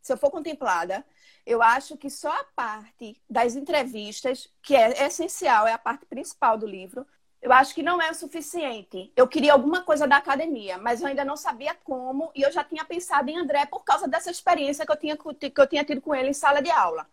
[0.01, 1.03] se eu for contemplada,
[1.45, 6.57] eu acho que só a parte das entrevistas, que é essencial, é a parte principal
[6.57, 7.07] do livro,
[7.41, 9.11] eu acho que não é o suficiente.
[9.15, 12.63] Eu queria alguma coisa da academia, mas eu ainda não sabia como, e eu já
[12.63, 16.01] tinha pensado em André por causa dessa experiência que eu tinha, que eu tinha tido
[16.01, 17.07] com ele em sala de aula.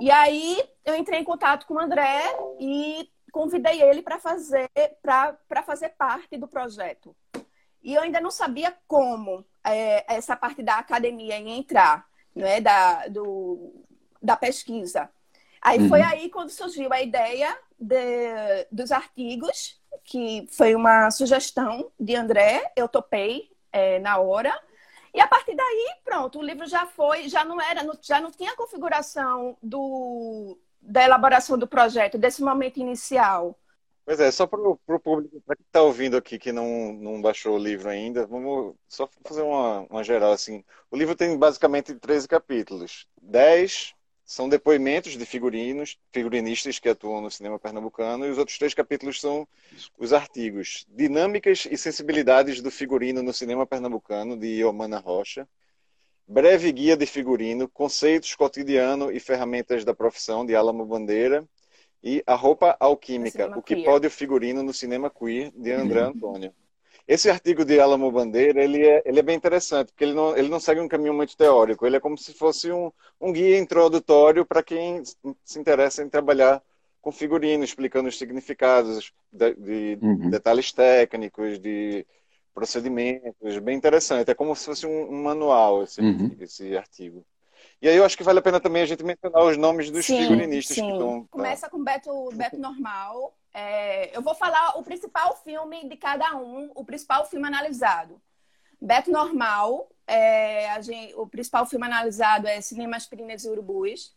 [0.00, 2.22] E aí eu entrei em contato com o André
[2.58, 4.70] e convidei ele para fazer,
[5.02, 7.14] para fazer parte do projeto.
[7.82, 13.08] E eu ainda não sabia como é, essa parte da academia ia entrar né, da,
[13.08, 13.84] do,
[14.20, 15.10] da pesquisa.
[15.60, 15.88] Aí uhum.
[15.88, 22.72] foi aí quando surgiu a ideia de, dos artigos, que foi uma sugestão de André,
[22.76, 24.52] eu topei é, na hora.
[25.14, 28.52] E a partir daí, pronto, o livro já foi, já não era, já não tinha
[28.52, 33.58] a configuração do, da elaboração do projeto, desse momento inicial.
[34.04, 37.54] Pois é, só para o público, para quem está ouvindo aqui que não, não baixou
[37.54, 40.64] o livro ainda, vamos só fazer uma, uma geral assim.
[40.90, 43.06] O livro tem basicamente 13 capítulos.
[43.20, 43.94] 10
[44.32, 49.20] são depoimentos de figurinos, figurinistas que atuam no cinema pernambucano, e os outros três capítulos
[49.20, 49.46] são
[49.98, 55.46] os artigos Dinâmicas e Sensibilidades do Figurino no Cinema Pernambucano, de Iomana Rocha.
[56.26, 61.46] Breve Guia de Figurino, Conceitos, Cotidiano e Ferramentas da Profissão, de Alamo Bandeira
[62.02, 63.84] e A Roupa Alquímica, o que queer.
[63.84, 66.08] pode o figurino no cinema queer, de André uhum.
[66.08, 66.54] Antônio.
[67.12, 70.48] Esse artigo de Alamo Bandeira, ele é, ele é bem interessante, porque ele não, ele
[70.48, 74.46] não segue um caminho muito teórico, ele é como se fosse um, um guia introdutório
[74.46, 75.02] para quem
[75.44, 76.62] se interessa em trabalhar
[77.02, 80.30] com figurino, explicando os significados de, de uhum.
[80.30, 82.06] detalhes técnicos, de
[82.54, 84.30] procedimentos, bem interessante.
[84.30, 86.34] É como se fosse um, um manual esse, Uhum.
[86.40, 87.22] esse artigo.
[87.82, 90.06] E aí eu acho que vale a pena também a gente mencionar os nomes dos
[90.06, 90.86] Sim, figurinistas sim.
[90.86, 91.26] que estão.
[91.30, 93.34] Começa com Beto, Beto Normal.
[93.54, 98.20] É, eu vou falar o principal filme de cada um, o principal filme analisado.
[98.80, 104.14] Beto Normal, é, a gente- o principal filme analisado é Cinema Aspirinas e Urubus.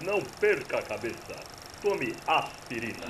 [0.00, 1.34] Não perca a cabeça.
[1.82, 3.06] Tome aspirina.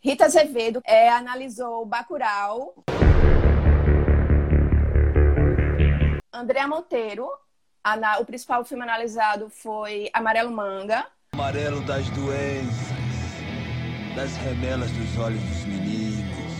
[0.00, 2.74] Rita Azevedo é, analisou Bacurau.
[6.32, 7.28] Andréa Monteiro,
[7.84, 11.06] ana- o principal filme analisado foi Amarelo Manga.
[11.34, 12.91] Amarelo das doenças,
[14.14, 16.52] das remelas dos olhos dos meninos,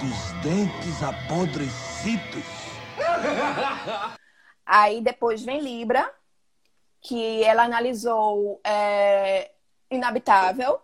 [0.00, 2.44] dos dentes apodrecidos.
[4.66, 6.10] Aí depois vem Libra,
[7.00, 9.50] que ela analisou é,
[9.90, 10.80] Inabitável.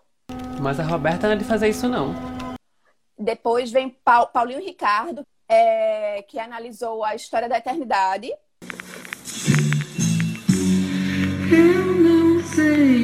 [0.60, 2.14] Mas a Roberta não é de fazer isso, não.
[3.18, 8.32] Depois vem Pau- Paulinho Ricardo, é, que analisou a história da eternidade.
[11.52, 13.03] Eu não sei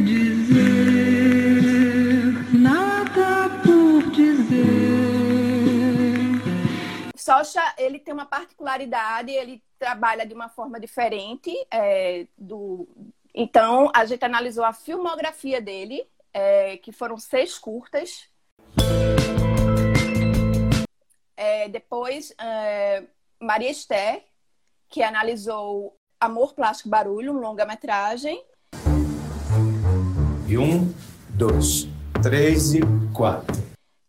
[7.22, 12.88] Socha, ele tem uma particularidade, ele trabalha de uma forma diferente é, do.
[13.34, 18.28] Então, a gente analisou a filmografia dele, é, que foram seis curtas.
[21.36, 23.04] É, depois, é,
[23.38, 24.24] Maria Esther,
[24.88, 28.44] que analisou Amor, Plástico e Barulho, um longa-metragem.
[30.48, 30.92] E um,
[31.30, 31.86] dois,
[32.22, 32.80] três e
[33.14, 33.56] quatro.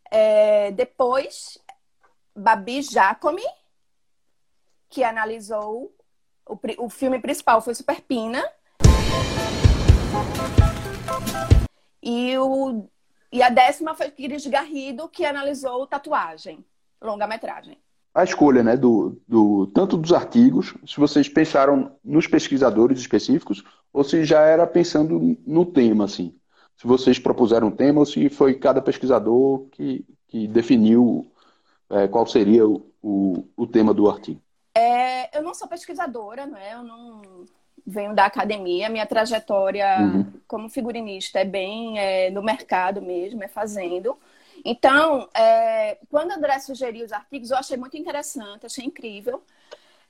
[0.09, 1.57] É, depois,
[2.35, 3.43] Babi Jacome,
[4.89, 5.93] que analisou
[6.47, 8.43] o, o filme principal foi Super Pina.
[12.03, 12.87] E, o,
[13.31, 16.65] e a décima foi Pires Garrido, que analisou Tatuagem,
[17.01, 17.77] longa-metragem.
[18.13, 23.63] A escolha, né, do, do, tanto dos artigos, se vocês pensaram nos pesquisadores específicos,
[23.93, 26.35] ou se já era pensando no tema, assim.
[26.75, 31.31] Se vocês propuseram um tema, ou se foi cada pesquisador que, que definiu
[31.91, 34.41] é, qual seria o, o, o tema do artigo.
[34.73, 36.73] É, eu não sou pesquisadora, né?
[36.73, 37.45] Eu não
[37.85, 38.89] venho da academia.
[38.89, 40.25] Minha trajetória Uhum.
[40.47, 44.17] como figurinista é bem é, no mercado mesmo, é fazendo.
[44.63, 49.41] Então, é, quando André sugeriu os artigos, eu achei muito interessante, achei incrível.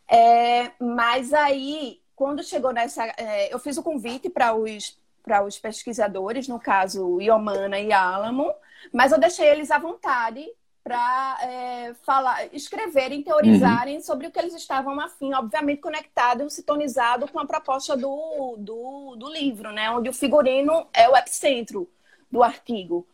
[0.07, 3.05] É, mas aí, quando chegou nessa.
[3.17, 8.53] é, eu fiz o convite para os, para os pesquisadores, no caso Iomana e Álamo,
[8.93, 10.45] mas eu deixei eles à vontade
[10.91, 17.45] para falar, escreverem, teorizarem sobre o que eles estavam afim, obviamente conectado, sintonizado com a
[17.45, 19.89] proposta do, do, do livro, né?
[19.89, 21.89] Onde o figurino é o epicentro
[22.29, 23.07] do artigo.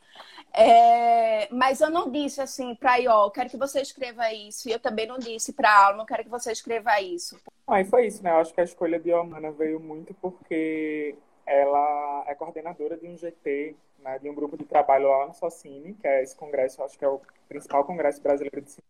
[0.54, 4.68] É, mas eu não disse assim para Ió, quero que você escreva isso.
[4.68, 7.40] E eu também não disse para Alma, quero que você escreva isso.
[7.68, 8.32] Ah, e foi isso, né?
[8.32, 13.16] Eu acho que a escolha de Omana veio muito porque ela é coordenadora de um
[13.16, 13.76] GT,
[14.08, 17.04] né, de um grupo de trabalho lá no Socine, que é esse congresso, acho que
[17.04, 18.88] é o principal congresso brasileiro de cinema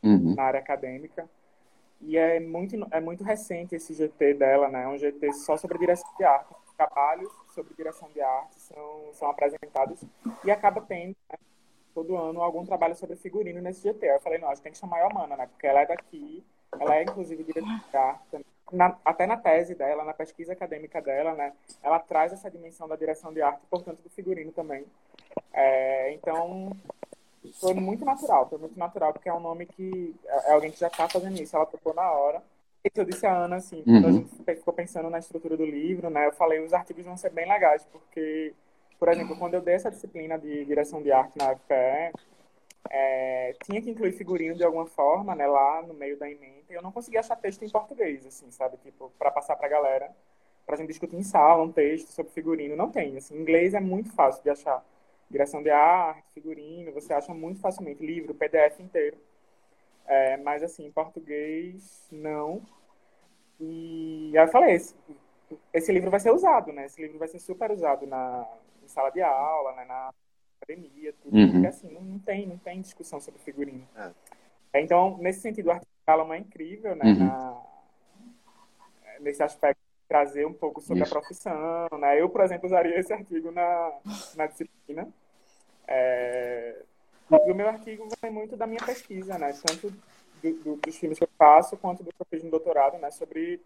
[0.00, 0.34] Uhum.
[0.36, 1.28] na área acadêmica.
[2.00, 4.84] E é muito, é muito recente esse GT dela, né?
[4.84, 6.54] É um GT só sobre direção de arte.
[6.64, 10.04] Os trabalhos sobre direção de arte são, são apresentados
[10.44, 11.38] e acaba tendo, né,
[11.92, 14.06] todo ano, algum trabalho sobre figurino nesse GT.
[14.06, 15.46] Eu falei, não, a gente tem que chamar a Omana, né?
[15.48, 16.44] Porque ela é daqui,
[16.78, 18.46] ela é inclusive diretora de arte também.
[18.70, 21.52] Na- até na tese dela, na pesquisa acadêmica dela, né?
[21.82, 24.84] Ela traz essa dimensão da direção de arte, portanto, do figurino também.
[25.52, 26.70] É, então,
[27.60, 30.78] foi muito natural, foi muito natural, porque é um nome que é é alguém que
[30.80, 32.42] já está fazendo isso, ela tocou na hora.
[32.84, 34.14] E eu disse a Ana, assim, quando a Uhum.
[34.14, 37.48] gente ficou pensando na estrutura do livro, né, eu falei, os artigos vão ser bem
[37.48, 38.54] legais, porque,
[38.98, 42.14] por exemplo, quando eu dei essa disciplina de direção de arte na UFPE,
[42.90, 46.82] é, tinha que incluir figurino de alguma forma, né, lá no meio da emenda, eu
[46.82, 50.10] não conseguia achar texto em português, assim, sabe, tipo, para passar pra galera,
[50.66, 54.12] pra gente discutir em sala um texto sobre figurino, não tem, assim, inglês é muito
[54.12, 54.84] fácil de achar.
[55.30, 59.18] Direção de arte, figurino, você acha muito facilmente, livro, PDF inteiro,
[60.06, 62.62] é, mas assim, em português, não,
[63.60, 64.94] e aí eu falei, esse,
[65.72, 68.46] esse livro vai ser usado, né, esse livro vai ser super usado na
[68.82, 70.12] em sala de aula, né, na
[70.62, 71.52] academia, tudo, Uhum.
[71.52, 73.86] porque assim, não, não tem, não tem discussão sobre figurino.
[74.72, 75.88] É, Então, nesse sentido, o artigo
[76.32, 77.04] é incrível, né?
[77.04, 77.18] Uhum.
[77.26, 77.62] na-
[79.20, 81.12] nesse aspecto trazer um pouco sobre Isso.
[81.14, 82.20] a profissão, né?
[82.20, 83.92] Eu, por exemplo, usaria esse artigo na,
[84.36, 85.08] na disciplina.
[85.86, 86.82] É,
[87.46, 89.52] e o meu artigo vem muito da minha pesquisa, né?
[89.66, 89.90] Tanto
[90.42, 93.10] do- do- dos filmes que eu faço, quanto do que eu fiz no doutorado, né?
[93.10, 93.60] Sobre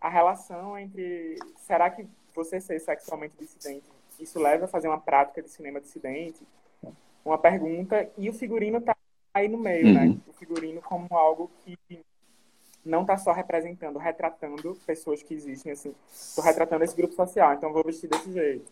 [0.00, 1.36] a relação entre...
[1.56, 3.90] Será que você ser sexualmente dissidente,
[4.20, 6.46] isso leva a fazer uma prática de cinema dissidente?
[7.24, 8.08] Uma pergunta.
[8.16, 8.96] E o figurino tá
[9.34, 10.06] aí no meio, né?
[10.06, 10.20] Uhum.
[10.28, 11.76] O figurino como algo que
[12.84, 15.94] não está só representando, retratando pessoas que existem, assim.
[16.12, 18.70] Estou retratando esse grupo social, então vou vestir desse jeito.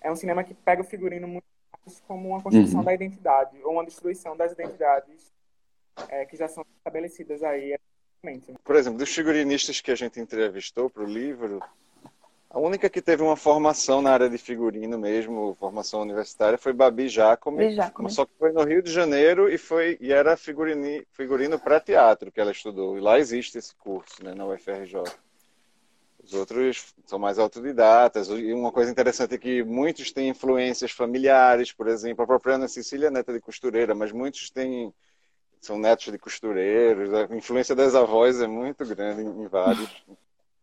[0.00, 1.44] É um cinema que pega o figurino muito
[1.84, 2.84] mais como uma construção Uhum.
[2.84, 5.32] da identidade, ou uma destruição das identidades
[6.08, 7.70] é, que já são estabelecidas aí.
[8.22, 8.38] né?
[8.62, 11.60] Por exemplo, dos figurinistas que a gente entrevistou para o livro,
[12.52, 17.08] a única que teve uma formação na área de figurino mesmo, formação universitária, foi Babi
[17.08, 17.74] Jacome,
[18.10, 22.30] só que foi no Rio de Janeiro e foi e era figurini, figurino para teatro
[22.30, 22.98] que ela estudou.
[22.98, 25.02] E lá existe esse curso, né, na UFRJ.
[26.22, 28.28] Os outros são mais autodidatas.
[28.28, 32.68] E uma coisa interessante é que muitos têm influências familiares, por exemplo, a própria Ana
[32.68, 34.92] Cecília é neta de costureira, mas muitos têm
[35.58, 37.14] são netos de costureiros.
[37.14, 39.88] A influência das avós é muito grande em vários.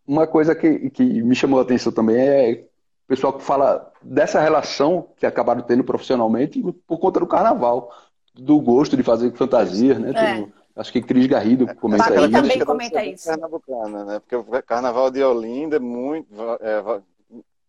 [0.10, 2.64] Uma coisa que, que me chamou a atenção também é
[3.06, 7.92] o pessoal que fala dessa relação que acabaram tendo profissionalmente por conta do carnaval,
[8.34, 10.10] do gosto de fazer fantasias, né?
[10.10, 10.14] É.
[10.14, 12.32] Tem- acho que Cris Garrido comenta Babi aí.
[12.32, 12.66] também né?
[12.66, 13.30] comenta isso.
[13.30, 14.20] Pernambucana, né?
[14.20, 16.26] Porque o Carnaval de Olinda é muito,
[16.60, 17.02] é,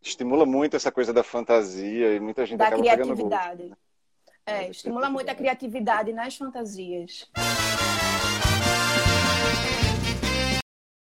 [0.00, 3.26] estimula muito essa coisa da fantasia e muita gente Da acaba pegando gosto.
[3.26, 3.72] criatividade.
[4.46, 7.28] É, estimula muito a criatividade nas fantasias.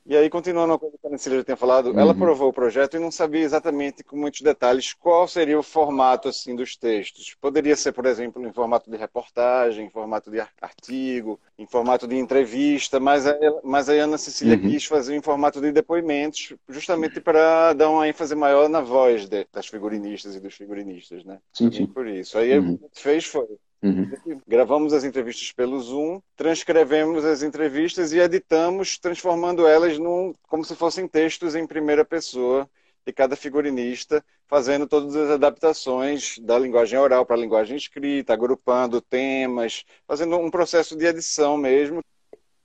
[0.08, 1.98] E aí, continuando uma coisa que a Cecília já tinha falado, Uhum.
[1.98, 6.28] ela provou o projeto e não sabia exatamente com muitos detalhes qual seria o formato
[6.28, 7.36] assim dos textos.
[7.38, 12.08] Poderia ser, por exemplo, em formato de reportagem, em formato de ar- artigo, em formato
[12.08, 14.70] de entrevista, mas a, mas a Ana Cecília Uhum.
[14.70, 19.46] quis fazer em formato de depoimentos, justamente para dar uma ênfase maior na voz de-
[19.52, 21.38] das figurinistas e dos figurinistas, né?
[21.52, 21.86] Sim, E sim.
[21.86, 22.38] por isso.
[22.38, 22.78] Aí Uhum.
[22.80, 23.46] o que fez foi
[23.82, 24.10] Uhum.
[24.46, 30.74] Gravamos as entrevistas pelo Zoom, transcrevemos as entrevistas e editamos, transformando elas num, como se
[30.74, 32.68] fossem textos em primeira pessoa
[33.06, 39.00] de cada figurinista, fazendo todas as adaptações da linguagem oral para a linguagem escrita, agrupando
[39.00, 42.02] temas, fazendo um processo de edição mesmo.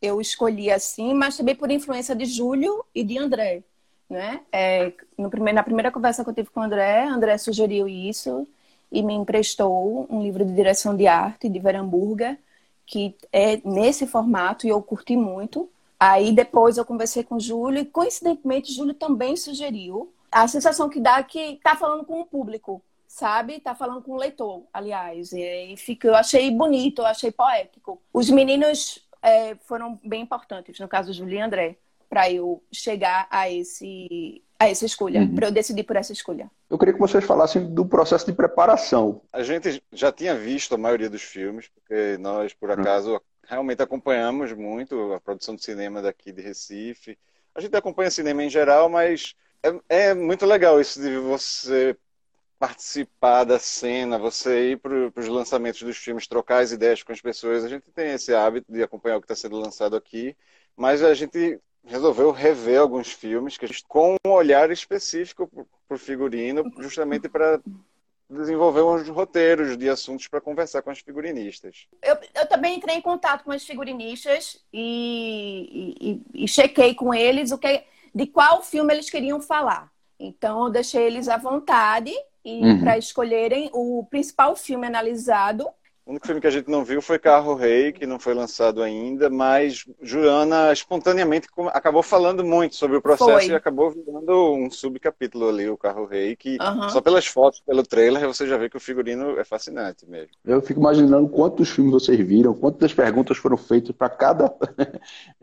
[0.01, 3.63] eu escolhi assim, mas também por influência de Júlio e de André,
[4.09, 4.41] né?
[4.51, 8.47] É, no primeiro, na primeira conversa que eu tive com o André, André sugeriu isso
[8.93, 12.37] e me emprestou um livro de direção de arte de Veramburga,
[12.85, 15.67] que é nesse formato e eu curti muito.
[15.99, 20.13] Aí depois eu conversei com o Júlio e coincidentemente Júlio também sugeriu.
[20.31, 23.59] A sensação que dá é que tá falando com o público, sabe?
[23.59, 25.33] Tá falando com o leitor, aliás.
[25.33, 27.99] E fica, eu achei bonito, eu achei poético.
[28.13, 31.77] Os meninos é, foram bem importantes, no caso Júlio e André,
[32.07, 35.35] para eu chegar a esse a essa escolha, Uhum.
[35.35, 36.49] para eu decidir por essa escolha.
[36.69, 39.21] Eu queria que vocês falassem do processo de preparação.
[39.31, 42.73] A gente já tinha visto a maioria dos filmes, porque nós, por Hum.
[42.73, 47.17] acaso, realmente acompanhamos muito a produção de cinema daqui de Recife.
[47.53, 49.35] A gente acompanha cinema em geral, mas
[49.89, 51.95] é, é muito legal isso de você
[52.57, 57.19] participar da cena, você ir para os lançamentos dos filmes, trocar as ideias com as
[57.19, 57.63] pessoas.
[57.63, 60.35] A gente tem esse hábito de acompanhar o que está sendo lançado aqui,
[60.75, 65.49] mas a gente resolveu rever alguns filmes que com um olhar específico
[65.87, 67.59] para o figurino, justamente para
[68.29, 71.87] desenvolver uns roteiros de assuntos para conversar com as figurinistas.
[72.01, 77.13] Eu, eu também entrei em contato com os figurinistas e, e, e- e chequei com
[77.13, 77.83] eles o que,
[78.15, 79.91] de qual filme eles queriam falar.
[80.19, 82.11] Então, eu deixei eles à vontade
[82.45, 82.79] e Uhum.
[82.79, 85.67] para escolherem o principal filme analisado.
[86.05, 88.83] O único filme que a gente não viu foi Carro Rei, que não foi lançado
[88.83, 93.47] ainda, mas Joana espontaneamente acabou falando muito sobre o processo Foi.
[93.47, 96.57] e acabou virando um subcapítulo ali, o Carro Rei, que
[96.89, 100.31] só pelas fotos, pelo trailer, você já vê que o figurino é fascinante mesmo.
[100.43, 104.53] Eu fico imaginando quantos filmes vocês viram, quantas perguntas foram feitas para cada.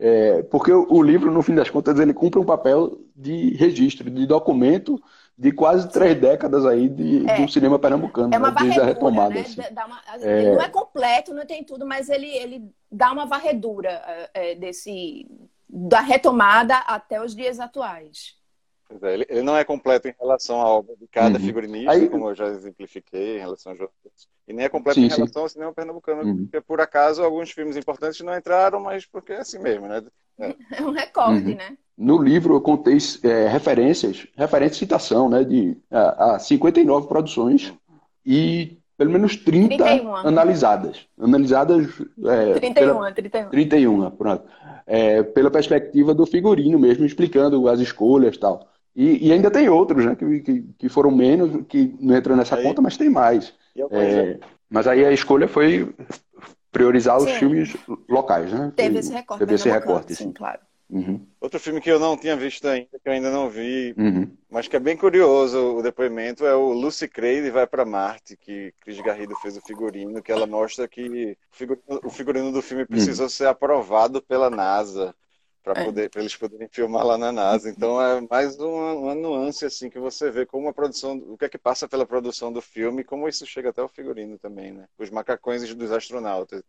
[0.03, 4.25] É, porque o livro, no fim das contas, ele cumpre um papel de registro, de
[4.25, 4.99] documento
[5.41, 7.43] de quase três décadas aí de, É.
[7.43, 9.33] do cinema pernambucano, É uma né, desde a varredura, retomada.
[9.33, 9.41] né?
[9.41, 9.61] assim.
[9.73, 10.39] Dá uma- É.
[10.43, 14.55] Ele não é completo, não tem tudo, mas ele, ele dá uma varredura é, é,
[14.55, 15.25] desse
[15.67, 18.35] da retomada até os dias atuais.
[19.01, 21.45] É, ele, ele não é completo em relação à obra de cada Uhum.
[21.45, 24.29] figurinista, Aí- como eu já exemplifiquei em relação a outros.
[24.47, 25.15] E nem é completo Sim, em sim.
[25.15, 26.37] relação ao cinema pernambucano, Uhum.
[26.43, 30.03] porque por acaso alguns filmes importantes não entraram, mas porque é assim mesmo, né?
[30.39, 30.55] É.
[30.83, 31.55] É um recorde, Uhum.
[31.57, 31.77] né?
[32.01, 37.71] No livro eu contei é, referências, referência e citação, né, de a, a 59 produções
[38.25, 40.15] e pelo menos 30 31.
[40.15, 41.07] analisadas.
[41.19, 41.87] Analisadas
[42.25, 43.49] é, 31, pela, 31.
[43.49, 44.43] 31, pronto.
[44.87, 48.67] É, pela perspectiva do figurino mesmo, explicando as escolhas e tal.
[48.95, 52.55] E, e ainda tem outros, né, que, que, que foram menos, que não entram nessa
[52.55, 53.53] Aí- conta, mas tem mais.
[53.79, 54.39] Alguns, É,
[54.69, 55.93] mas aí a escolha foi
[56.71, 57.35] priorizar os Sim.
[57.37, 57.77] filmes
[58.09, 58.71] locais, né?
[58.75, 59.39] Teve esse recorte.
[59.39, 60.31] Teve esse pernambucano, recorte, sim, sim.
[60.31, 60.59] claro.
[60.91, 61.25] Uhum.
[61.39, 64.29] Outro filme que eu não tinha visto ainda, que eu ainda não vi, Uhum.
[64.49, 68.73] mas que é bem curioso o depoimento, é o Lucy Creed vai para Marte, que
[68.81, 72.85] Cris Garrido fez o figurino, que ela mostra que o figurino, o figurino do filme
[72.85, 75.15] precisou ser aprovado pela NASA
[75.63, 75.85] para É.
[75.85, 77.69] poder, para eles poderem filmar lá na NASA.
[77.69, 81.45] Então é mais uma, uma nuance assim que você vê como a produção, o que
[81.45, 84.71] é que passa pela produção do filme, e como isso chega até o figurino também,
[84.73, 84.85] né?
[84.99, 86.63] Os macacões dos astronautas.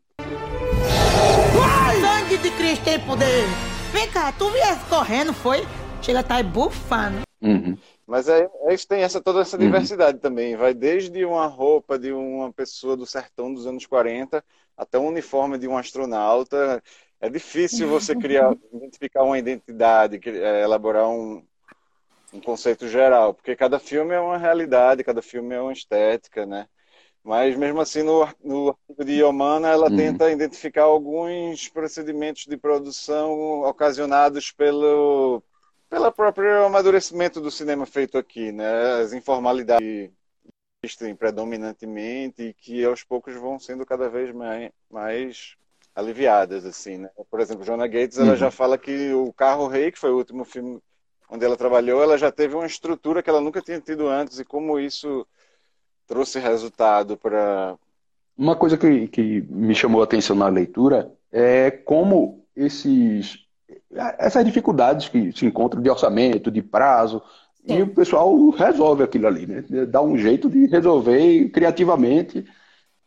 [2.00, 3.71] Sangue de Cristo tem poder.
[3.92, 5.58] Vem cá, tu viesse correndo, foi?
[6.00, 7.20] Chega a estar bufando.
[7.42, 7.76] Uhum.
[8.06, 9.64] Mas é, é isso, tem essa, toda essa Uhum.
[9.64, 10.56] diversidade também.
[10.56, 14.42] Vai desde uma roupa de uma pessoa do sertão dos anos 40
[14.76, 16.82] até um uniforme de um astronauta.
[17.20, 21.44] É difícil você criar, identificar uma identidade, é, elaborar um,
[22.32, 26.66] um conceito geral, porque cada filme é uma realidade, cada filme é uma estética, né?
[27.24, 29.96] Mas mesmo assim, no, no artigo de Iomana, ela Uhum.
[29.96, 35.42] tenta identificar alguns procedimentos de produção ocasionados pelo,
[35.88, 39.00] pelo próprio amadurecimento do cinema feito aqui, né?
[39.02, 40.12] As informalidades que
[40.82, 45.54] existem predominantemente e que aos poucos vão sendo cada vez mais, mais
[45.94, 47.10] aliviadas, assim, né?
[47.30, 48.36] Por exemplo, Joanna Gates, ela Uhum.
[48.36, 50.80] já fala que o Carro Rei, que foi o último filme
[51.28, 54.44] onde ela trabalhou, ela já teve uma estrutura que ela nunca tinha tido antes e
[54.44, 55.26] como isso
[56.06, 57.76] trouxe resultado para
[58.36, 63.38] Uma coisa que, que me chamou a atenção na leitura é como esses,
[64.18, 67.22] essas dificuldades que se encontram de orçamento, de prazo,
[67.64, 69.62] e o pessoal resolve aquilo ali, né?
[69.86, 72.44] Dá um jeito de resolver criativamente.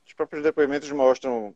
[0.07, 1.53] Os próprios depoimentos mostram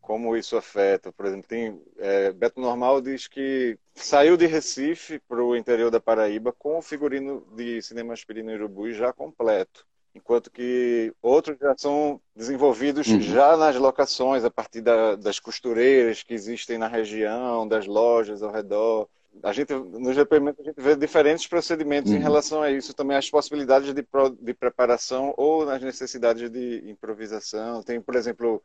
[0.00, 1.12] como isso afeta.
[1.12, 6.00] Por exemplo, tem é, Beto Normal diz que saiu de Recife para o interior da
[6.00, 9.84] Paraíba com o figurino de Cinema Aspirina e Urubu já completo,
[10.14, 13.20] enquanto que outros já são desenvolvidos Uhum.
[13.20, 18.52] já nas locações, a partir da- das costureiras que existem na região, das lojas ao
[18.52, 19.08] redor.
[19.42, 22.22] A gente, nos depoimentos a gente vê diferentes procedimentos em Uhum.
[22.22, 27.82] relação a isso, também as possibilidades de, pro- de preparação ou nas necessidades de improvisação.
[27.82, 28.62] Tem, por exemplo,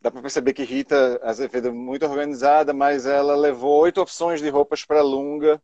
[0.00, 4.48] dá para perceber que Rita Azevedo é muito organizada, mas ela levou oito opções de
[4.50, 5.60] roupas para Lunga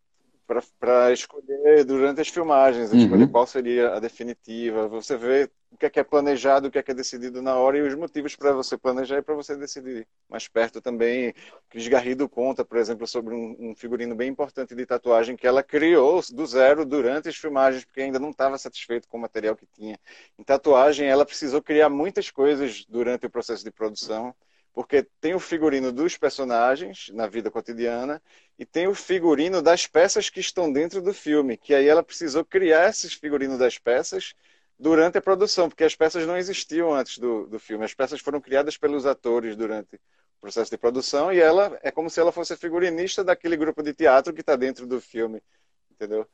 [0.79, 2.99] para escolher durante as filmagens, Uhum.
[2.99, 4.89] escolher qual seria a definitiva.
[4.89, 7.55] Você vê o que é que é planejado, o que é que é decidido na
[7.57, 11.33] hora e os motivos para você planejar e para você decidir mais perto também.
[11.69, 15.63] Cris Garrido conta, por exemplo, sobre um, um figurino bem importante de tatuagem que ela
[15.63, 19.67] criou do zero durante as filmagens, porque ainda não estava satisfeito com o material que
[19.67, 19.99] tinha.
[20.39, 24.35] Em tatuagem, ela precisou criar muitas coisas durante o processo de produção,
[24.73, 28.23] porque tem o figurino dos personagens na vida cotidiana
[28.59, 32.45] e tem o figurino das peças que estão dentro do filme, que aí ela precisou
[32.45, 34.35] criar esses figurinos das peças
[34.79, 37.85] durante a produção, porque as peças não existiam antes do, do filme.
[37.85, 42.09] As peças foram criadas pelos atores durante o processo de produção e ela é como
[42.09, 45.43] se ela fosse a figurinista daquele grupo de teatro que está dentro do filme,
[45.91, 46.27] entendeu?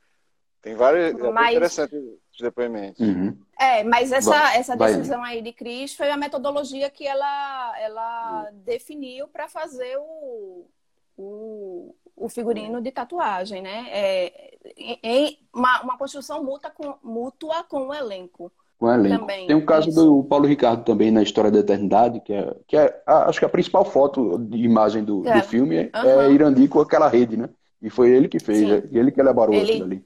[0.66, 3.00] Tem vários, é bem Mas- interessante os depoimentos.
[3.56, 4.92] É, mas essa, Vai- essa vai.
[4.92, 10.66] decisão aí de Cris foi a metodologia que ela, ela definiu para fazer o,
[11.16, 13.86] o, o figurino de tatuagem, né?
[13.92, 14.56] É,
[15.04, 18.50] em, uma, uma construção mútua com, mútua com o elenco.
[18.76, 19.20] Com o elenco.
[19.20, 20.04] Também, Tem o caso isso.
[20.04, 23.44] do Paulo Ricardo também na História da Eternidade, que é, que é a- acho que
[23.44, 25.42] a principal foto de imagem do, do É.
[25.42, 26.22] filme é, Aham.
[26.24, 27.48] é Irandi com aquela rede, né?
[27.80, 28.72] E foi ele que fez, Sim.
[28.72, 30.04] é ele que elaborou Ele- aquilo ali.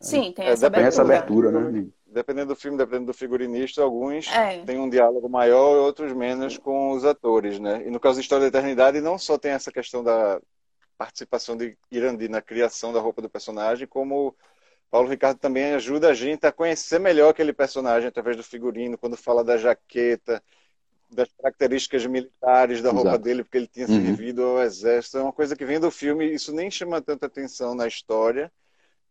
[0.00, 1.50] Sim, tem É, essa Tem essa abertura.
[1.50, 1.86] abertura, né?
[2.06, 4.64] Dependendo do filme, dependendo do figurinista, alguns É.
[4.64, 7.82] têm um diálogo maior e outros menos com os atores, né?
[7.86, 10.40] E no caso da História da Eternidade, não só tem essa questão da
[10.96, 14.34] participação de Irandi na criação da roupa do personagem, como
[14.90, 19.16] Paulo Ricardo também ajuda a gente a conhecer melhor aquele personagem através do figurino, quando
[19.16, 20.42] fala da jaqueta,
[21.10, 23.24] das características militares da roupa Exato.
[23.24, 24.04] dele, porque ele tinha Uhum.
[24.04, 25.18] servido ao exército.
[25.18, 28.50] É uma coisa que vem do filme, isso nem chama tanta atenção na história,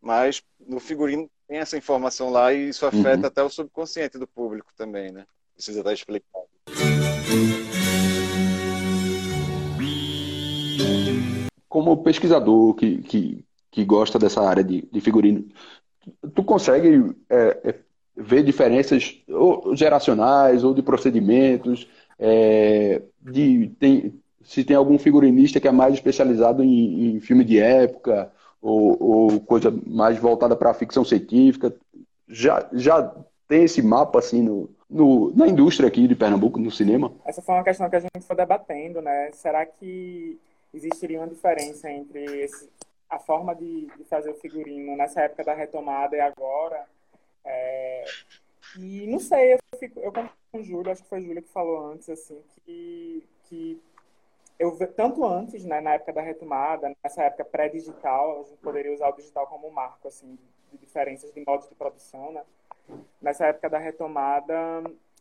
[0.08, 3.26] mas no figurino tem essa informação lá e isso afeta Uhum.
[3.26, 5.26] até o subconsciente do público também, né?
[5.54, 6.46] Precisa estar explicado.
[11.68, 15.46] Como pesquisador que, que, que gosta dessa área de, de figurino,
[16.34, 17.76] tu consegue é, é,
[18.16, 21.86] ver diferenças ou geracionais ou de procedimentos,
[22.18, 27.60] é, de, tem, se tem algum figurinista que é mais especializado em, em filme de
[27.60, 28.32] época
[28.62, 31.76] ou, ou coisa mais voltada para a ficção científica,
[32.28, 33.16] já, já
[33.48, 37.14] tem esse mapa assim no, no, na indústria aqui de Pernambuco, no cinema?
[37.26, 39.32] Essa foi uma questão que a gente foi debatendo, né?
[39.34, 40.40] Será que
[40.74, 42.70] existiria uma diferença entre esse-
[43.10, 46.84] a forma de, de fazer o figurino nessa época da retomada e agora?
[47.46, 48.04] É,
[48.78, 51.50] e não sei, eu, fico, eu com o Júlio, acho que foi a Júlia que
[51.50, 53.80] falou antes, assim, que, que
[54.60, 59.10] eu tanto antes, né, na época da retomada, nessa época pré-digital, a gente poderia usar
[59.10, 60.38] o digital como marco, assim,
[60.72, 62.44] de diferenças de modos de produção, né?
[63.22, 64.56] Nessa época da retomada,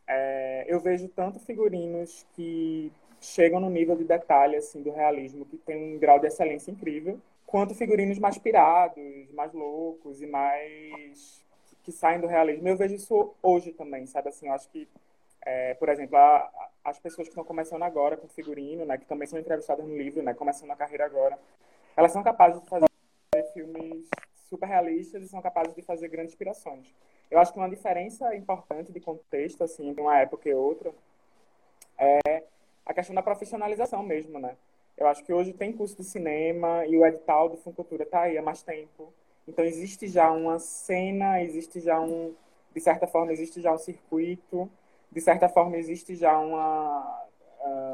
[0.06, 5.56] é, eu vejo tanto figurinos que chegam no nível de detalhe, assim, do realismo, que
[5.56, 11.44] tem um grau de excelência incrível, quanto figurinos mais pirados, mais loucos e mais
[11.82, 12.66] que saem do realismo.
[12.68, 14.28] Eu vejo isso hoje também, sabe?
[14.28, 14.88] Assim, eu acho que,
[15.46, 16.50] é, por exemplo, a-
[16.84, 20.22] as pessoas que estão começando agora com figurino, né, que também são entrevistadas no livro,
[20.22, 21.38] né, começando a carreira agora,
[21.96, 22.86] elas são capazes de fazer
[23.54, 24.08] filmes
[24.50, 26.94] super realistas e são capazes de fazer grandes inspirações.
[27.30, 30.92] Eu acho que uma diferença importante de contexto, assim, de uma época e outra,
[31.98, 32.44] é
[32.84, 34.56] a questão da profissionalização mesmo, né?
[34.96, 38.38] Eu acho que hoje tem curso de cinema e o edital do Funcultura está aí
[38.38, 39.12] há mais tempo.
[39.48, 42.34] Então existe já uma cena, existe já um,
[42.74, 44.70] de certa forma existe já um circuito,
[45.10, 47.26] de certa forma existe já uma
[47.60, 47.92] ah,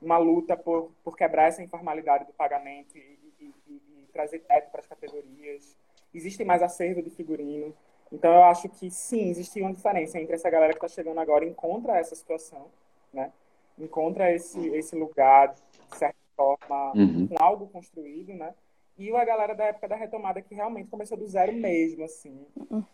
[0.00, 4.70] uma luta por, por quebrar essa informalidade do pagamento e, e- e- e trazer teto
[4.70, 5.76] para as categorias.
[6.14, 7.74] Existe mais acervo de figurino.
[8.12, 11.44] Então eu acho que sim, existe uma diferença entre essa galera que está chegando agora
[11.44, 12.66] e encontra essa situação,
[13.12, 13.32] né?
[13.78, 15.52] Encontra esse esse lugar
[15.90, 17.26] de certa forma Uhum.
[17.28, 18.54] com algo construído, né?
[18.98, 22.44] E a galera da época da retomada que realmente começou do zero mesmo, assim,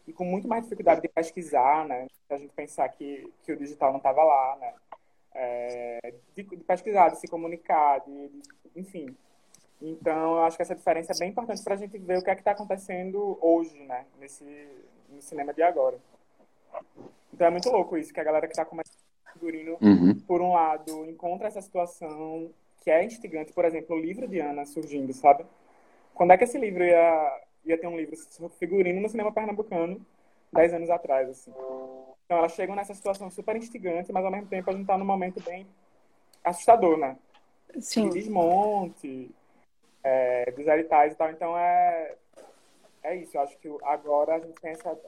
[0.07, 2.07] e com muito mais dificuldade de pesquisar, né?
[2.28, 4.74] Se a gente pensar que, que o digital não estava lá, né?
[5.34, 8.42] É, de, de pesquisar, de se comunicar, de, de-
[8.76, 9.16] enfim.
[9.80, 12.30] Então, eu acho que essa diferença é bem importante para a gente ver o que
[12.30, 14.05] é que está acontecendo hoje, né?
[14.20, 14.44] Nesse,
[15.09, 15.98] no cinema de agora.
[17.32, 18.94] Então, é muito louco isso, que a galera que está começando
[19.32, 20.20] figurino, Uhum.
[20.26, 22.50] por um lado, encontra essa situação
[22.82, 23.52] que é instigante.
[23.52, 25.44] Por exemplo, o livro de Ana surgindo, sabe?
[26.14, 30.04] Quando é que esse livro ia, ia ter um livro sobre figurino no cinema pernambucano,
[30.52, 31.50] dez anos atrás, assim.
[32.24, 35.04] Então, elas chegam nessa situação super instigante, mas ao mesmo tempo a gente está num
[35.04, 35.66] momento bem
[36.42, 37.16] assustador, né?
[37.80, 38.08] Sim.
[38.08, 39.30] De desmonte,
[40.02, 41.30] é, dos e tal.
[41.30, 42.14] Então, é,
[43.02, 43.36] é isso.
[43.36, 44.98] Eu acho que agora a gente tem essa,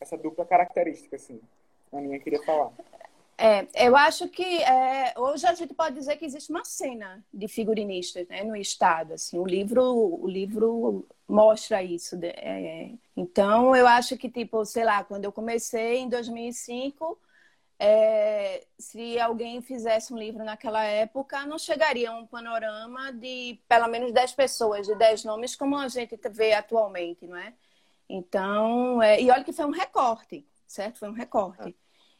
[0.00, 1.40] essa dupla característica, assim.
[1.92, 2.72] A Aninha queria falar.
[3.36, 7.48] É, eu acho que é, hoje a gente pode dizer que existe uma cena de
[7.48, 9.12] figurinistas né, no estado.
[9.14, 12.16] Assim, o livro, o livro mostra isso.
[12.16, 17.18] de- é, então, eu acho que, tipo, sei lá, quando eu comecei em 2005,
[17.78, 23.88] é, se alguém fizesse um livro naquela época, não chegaria a um panorama de pelo
[23.88, 27.52] menos 10 pessoas, de 10 nomes, como a gente vê atualmente, não é?
[28.08, 30.98] Então, é, e olha que foi um recorte, certo?
[31.00, 31.76] Foi um recorte.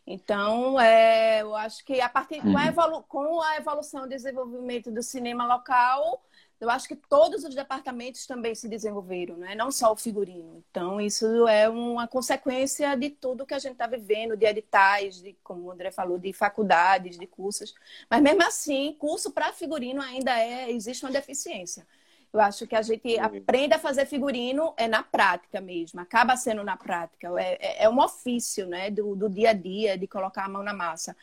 [0.07, 4.91] Então, é, eu acho que a partir com a, evolu com a evolução e desenvolvimento
[4.91, 6.23] do cinema local,
[6.61, 9.55] eu acho que todos os departamentos também se desenvolveram, né?
[9.55, 10.63] não só o figurino.
[10.71, 15.37] Então, isso é uma consequência de tudo que a gente está vivendo, de editais, de,
[15.43, 17.75] como o André falou, de faculdades, de cursos.
[18.09, 21.87] Mas mesmo assim, curso para figurino ainda é, existe uma deficiência.
[22.35, 26.65] Eu acho que a gente aprende a fazer figurino é na prática mesmo, acaba sendo
[26.65, 27.29] na prática.
[27.41, 30.61] É, é, é um ofício né, do, do dia a dia, de colocar a mão
[30.65, 31.17] na massa.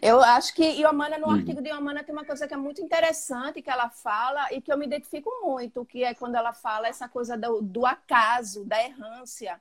[0.00, 1.32] Eu acho que Iomana, no Uhum.
[1.32, 4.72] artigo de Iomana, tem uma coisa que é muito interessante que ela fala e que
[4.72, 8.82] eu me identifico muito, que é quando ela fala essa coisa do, do acaso, da
[8.82, 9.60] errância,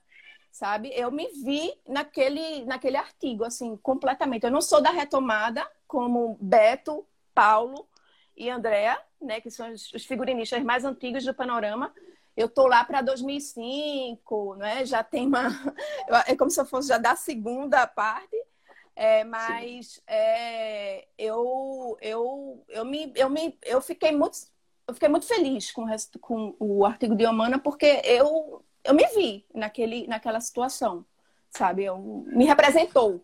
[0.51, 0.89] sabe?
[0.95, 4.45] Eu me vi naquele, naquele artigo, assim, completamente.
[4.45, 7.85] Eu não sou da retomada, como Beto, Paulo
[8.35, 11.93] e Andréa, né, que são os, os figurinistas mais antigos do panorama.
[12.35, 14.85] Eu tô lá para 2005, né?
[14.85, 15.47] Já tem uma
[16.27, 18.35] é como se eu fosse já da segunda parte.
[18.95, 24.37] É, mas é, eu, eu, eu, me, eu, me, eu, fiquei muito,
[24.87, 28.93] eu fiquei muito feliz com o, resto, com o artigo de Omana, porque eu, eu
[28.93, 31.05] me vi naquele, naquela situação,
[31.49, 31.83] sabe?
[31.83, 33.21] Eu, me representou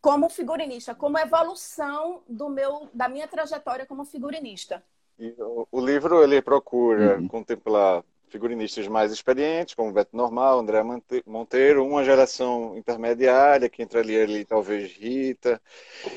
[0.00, 4.82] como figurinista, como evolução do meu, da minha trajetória como figurinista.
[5.18, 11.22] E o, o livro ele procura contemplar figurinistas mais experientes, como Beto Normal, André Monte-
[11.26, 15.60] Monteiro, uma geração intermediária, que entraria ali talvez Rita,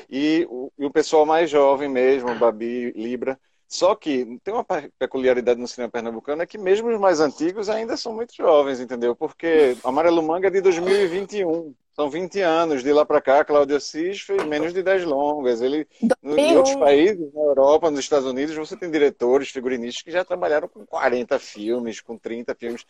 [0.08, 3.38] e o, e o pessoal mais jovem mesmo, Babi, Libra.
[3.68, 7.68] Só que tem uma pe- peculiaridade no cinema pernambucano, é que mesmo os mais antigos
[7.68, 9.16] ainda são muito jovens, entendeu?
[9.16, 11.74] Porque Amarelo Manga é de 2021.
[11.94, 12.82] São 20 anos.
[12.82, 15.60] De lá para cá, Cláudio Assis fez menos de 10 longas.
[15.60, 15.86] Ele,
[16.22, 20.24] no, em outros países, na Europa, nos Estados Unidos, você tem diretores, figurinistas que já
[20.24, 22.84] trabalharam com 40 filmes, com 30 filmes.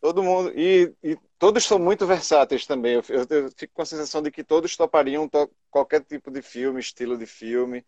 [0.00, 0.52] Todo mundo.
[0.56, 2.94] E, e todos são muito versáteis também.
[2.94, 6.42] Eu, eu- eu fico com a sensação de que todos topariam to- qualquer tipo de
[6.42, 7.84] filme, estilo de filme.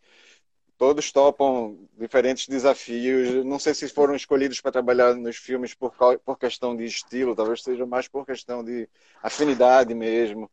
[0.79, 3.45] Todos topam diferentes desafios.
[3.45, 5.93] Não sei se foram escolhidos para trabalhar nos filmes por,
[6.25, 8.89] por questão de estilo, talvez seja mais por questão de
[9.23, 10.51] afinidade mesmo.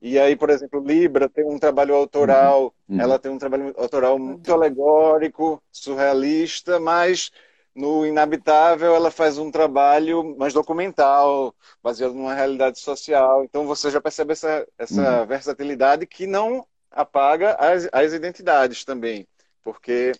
[0.00, 2.96] E aí, por exemplo, Libra tem um trabalho autoral, Uhum.
[2.96, 7.30] ela tem um trabalho autoral muito alegórico, surrealista, mas
[7.74, 13.44] no Inabitável ela faz um trabalho mais documental, baseado numa realidade social.
[13.44, 15.26] Então você já percebe essa, essa Uhum.
[15.26, 19.26] versatilidade que não apaga as, as identidades também,
[19.62, 20.12] porque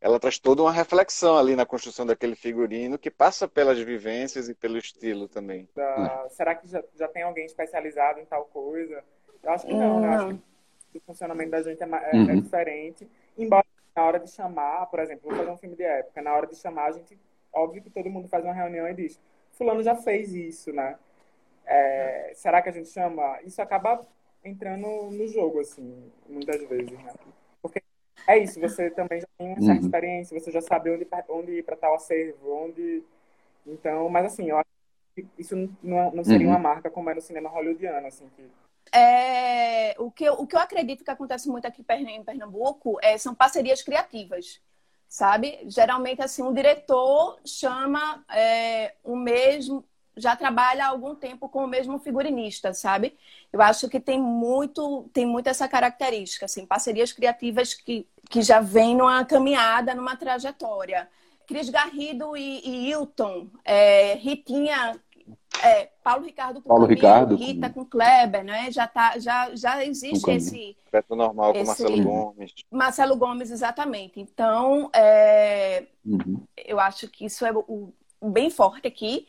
[0.00, 4.54] ela traz toda uma reflexão ali na construção daquele figurino que passa pelas vivências e
[4.54, 5.68] pelo estilo também.
[5.74, 9.02] Da- Será que já, já tem alguém especializado em tal coisa?
[9.42, 10.08] Eu acho que não, né?
[10.08, 10.26] Eu acho
[10.92, 12.30] que o funcionamento da gente é, ma- é- Uhum.
[12.30, 13.08] é diferente.
[13.36, 13.64] Embora
[13.96, 16.56] na hora de chamar, por exemplo, vou fazer um filme de época, na hora de
[16.56, 17.18] chamar, a gente,
[17.52, 19.20] óbvio que todo mundo faz uma reunião e diz,
[19.52, 20.98] fulano já fez isso, né?
[21.66, 23.40] É, será que a gente chama?
[23.42, 24.00] Isso acaba
[24.44, 27.12] entrando no jogo, assim, muitas vezes, né?
[27.60, 27.82] Porque
[28.26, 29.86] é isso, você também já tem uma certa Uhum.
[29.86, 33.02] experiência, você já sabe onde, onde ir para tal acervo, onde...
[33.66, 34.66] Então, mas assim, eu acho
[35.14, 36.54] que isso não, não seria Uhum.
[36.54, 38.44] uma marca como é no cinema hollywoodiano, assim, que
[38.94, 43.16] É, o, que eu, o que eu acredito que acontece muito aqui em Pernambuco é,
[43.16, 44.60] são parcerias criativas,
[45.08, 45.60] sabe?
[45.66, 49.82] Geralmente, assim, um diretor chama é, o mesmo,
[50.14, 53.16] já trabalha há algum tempo com o mesmo figurinista, sabe?
[53.50, 58.60] Eu acho que tem muito, tem muito essa característica, assim, parcerias criativas que, que já
[58.60, 61.08] vêm numa caminhada, numa trajetória.
[61.46, 65.00] Cris Garrido e, e Hilton, é, Ritinha,
[65.62, 68.70] é, Paulo Ricardo com Paulo Camilo, Ricardo com- Rita com Kleber, né?
[68.70, 72.52] Já, tá, já, já existe Com esse, Projeto normal com Esse- Marcelo Gomes.
[72.70, 74.20] Marcelo Gomes, exatamente.
[74.20, 76.42] Então, é, Uhum.
[76.56, 79.26] eu acho que isso é o- o bem forte aqui.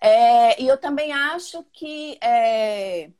[0.00, 3.10] É, e eu também acho que é,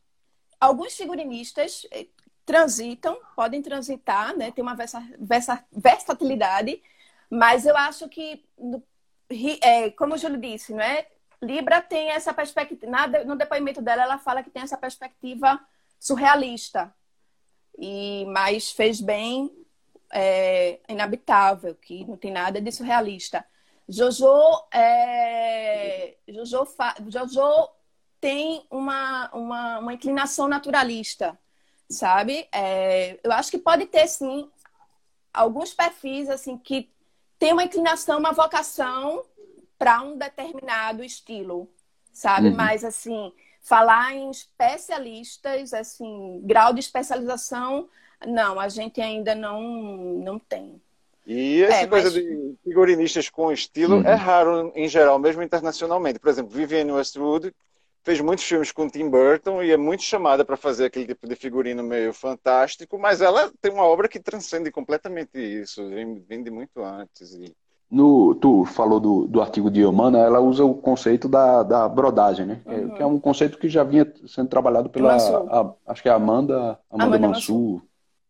[0.61, 2.07] alguns figurinistas é,
[2.44, 4.50] transitam, podem transitar, né?
[4.50, 6.82] Tem uma versa- versa- versatilidade,
[7.30, 8.44] mas eu acho que,
[9.62, 11.07] é, como o Júlio disse, não é?
[11.43, 13.07] Libra tem essa perspectiva.
[13.24, 15.61] No depoimento dela, ela fala que tem essa perspectiva
[15.99, 16.95] surrealista.
[17.76, 19.51] E, mas fez bem
[20.12, 23.45] é, inabitável, que não tem nada de surrealista.
[23.88, 24.26] Jojo,
[24.72, 26.66] é, Jojo,
[27.09, 27.68] Jojo
[28.20, 31.36] tem uma, uma, uma inclinação naturalista,
[31.90, 32.49] sabe?
[32.53, 34.49] É, eu acho que pode ter, sim,
[35.34, 36.88] alguns perfis assim que
[37.38, 39.24] tem uma inclinação, uma vocação
[39.83, 41.68] para um determinado estilo,
[42.12, 42.49] sabe?
[42.49, 42.57] Uhum.
[42.57, 47.89] Mas assim, falar em especialistas, assim, grau de especialização,
[48.26, 49.61] não, a gente ainda não
[50.28, 50.80] não tem.
[51.26, 54.03] E essa É, coisa mas- de figurinistas com estilo Uhum.
[54.05, 56.18] é raro em geral, mesmo internacionalmente.
[56.18, 57.53] Por exemplo, Vivienne Westwood
[58.05, 61.37] fez muitos filmes com Tim Burton e é muito chamada para fazer aquele tipo de
[61.37, 66.51] figurino meio fantástico, mas ela tem uma obra que transcende completamente isso, vem, vem de
[66.51, 67.33] muito antes.
[67.35, 67.55] E...
[67.93, 72.47] No, tu falou do, do artigo de Eumana, ela usa o conceito da, da brodagem,
[72.47, 72.61] né?
[72.64, 72.88] Que é- Uhum.
[72.95, 76.14] Que é um conceito que já vinha sendo trabalhado pela, a- acho que é a
[76.14, 77.82] Amanda, Amanda, Amanda Mansur,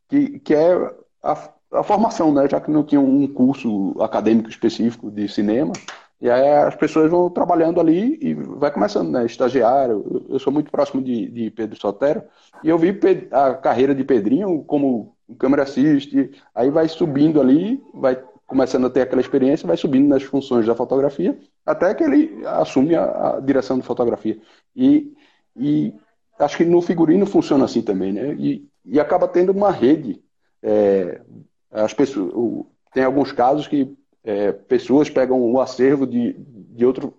[0.09, 0.75] que, que é
[1.23, 1.39] a,
[1.75, 2.49] a formação, né?
[2.49, 5.73] Já que não tinha um curso acadêmico específico de cinema,
[6.21, 9.25] e aí as pessoas vão trabalhando ali e vai começando, né?
[9.25, 10.25] Estagiário.
[10.29, 12.25] Eu, sou muito próximo de, de Pedro Sotero,
[12.65, 12.99] e eu vi
[13.31, 18.19] a carreira de Pedrinho como câmera assiste, aí vai subindo ali, vai
[18.53, 22.95] começando a ter aquela experiência, vai subindo nas funções da fotografia, até que ele assume
[22.95, 24.39] a, a direção de fotografia.
[24.77, 25.11] E,
[25.57, 25.95] e
[26.39, 28.35] acho que no figurino funciona assim também, né?
[28.35, 30.23] E, e acaba tendo uma rede.
[30.63, 31.23] É,
[31.71, 37.15] as pessoas, o- tem alguns casos que é, pessoas pegam o acervo de, de outro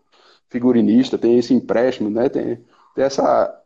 [0.49, 2.29] figurinista, tem esse empréstimo, né?
[2.29, 2.63] Tem,
[2.93, 3.59] tem essa,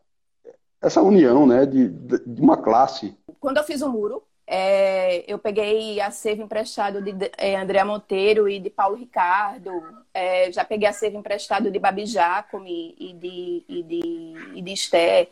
[0.80, 1.66] essa união, né?
[1.66, 3.14] De, de uma classe.
[3.38, 8.58] Quando eu fiz o muro, é, eu peguei acervo emprestado de é, André Monteiro e
[8.60, 9.84] de Paulo Ricardo.
[10.14, 15.28] é, já peguei acervo emprestado de Babi Jacome e de, e de, e de Esté.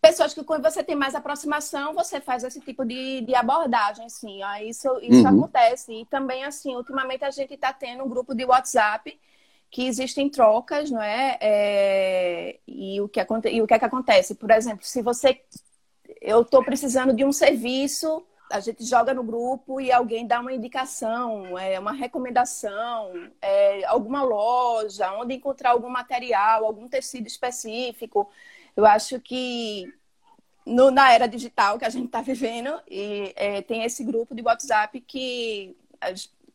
[0.00, 4.42] Pessoas que quando você tem mais aproximação, você faz esse tipo de, de abordagem, sim.
[4.42, 5.28] ó, Isso, isso Uhum.
[5.28, 5.92] acontece.
[5.92, 9.18] E também, assim, ultimamente a gente está tendo um grupo de WhatsApp
[9.70, 11.38] que existem trocas, não é?
[11.40, 14.34] É, e, o que, aconte- e o que é que acontece?
[14.34, 15.40] Por exemplo, se você
[16.20, 20.52] eu estou precisando de um serviço, a gente joga no grupo e alguém dá uma
[20.52, 28.28] indicação, é, uma recomendação, é, alguma loja, onde encontrar algum material, algum tecido específico.
[28.76, 29.92] Eu acho que
[30.66, 34.42] no- na era digital que a gente está vivendo, e, é, tem esse grupo de
[34.42, 35.76] WhatsApp que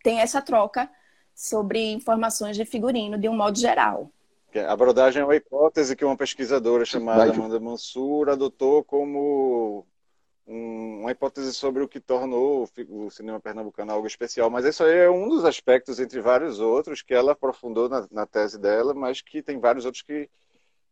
[0.03, 0.89] tem essa troca
[1.33, 4.09] sobre informações de figurino de um modo geral.
[4.69, 7.29] A brodagem é uma hipótese que uma pesquisadora chamada.
[7.29, 9.85] Amanda Mansur adotou como
[10.47, 14.49] um- uma hipótese sobre o que tornou o o cinema pernambucano algo especial.
[14.49, 18.25] Mas isso aí é um dos aspectos, entre vários outros, que ela aprofundou na, na
[18.25, 20.29] tese dela, mas que tem vários outros que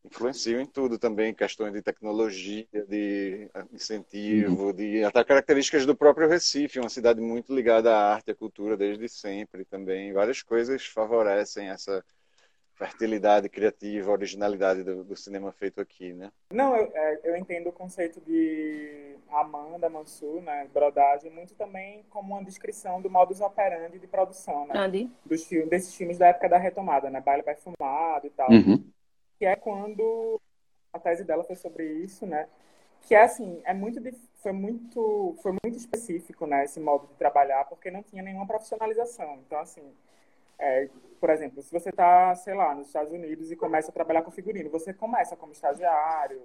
[0.05, 6.79] influenciam em tudo também, questões de tecnologia, de incentivo, de até características do próprio Recife,
[6.79, 10.11] uma cidade muito ligada à arte e à cultura desde sempre também.
[10.13, 12.03] Várias coisas favorecem essa
[12.76, 16.32] fertilidade criativa, originalidade do, do cinema feito aqui, né?
[16.51, 22.34] Não, eu, é, eu entendo o conceito de Amanda Mansur, né, brodagem, muito também como
[22.34, 24.74] uma descrição do modus operandi de produção, né?
[24.78, 25.11] Andy.
[25.26, 27.21] Dos filmes, desses filmes da época da retomada, né?
[27.21, 28.49] Baile perfumado e tal.
[28.49, 28.84] Uhum.
[29.38, 30.39] Que é quando
[30.91, 32.47] a tese dela foi sobre isso, né?
[33.01, 34.01] Que é assim, é muito
[34.41, 39.39] foi muito foi muito específico, né, esse modo de trabalhar, porque não tinha nenhuma profissionalização.
[39.45, 39.84] Então assim,
[40.59, 40.89] é,
[41.19, 44.31] por exemplo, se você está, sei lá, nos Estados Unidos e começa a trabalhar com
[44.31, 46.41] figurino, você começa como estagiário,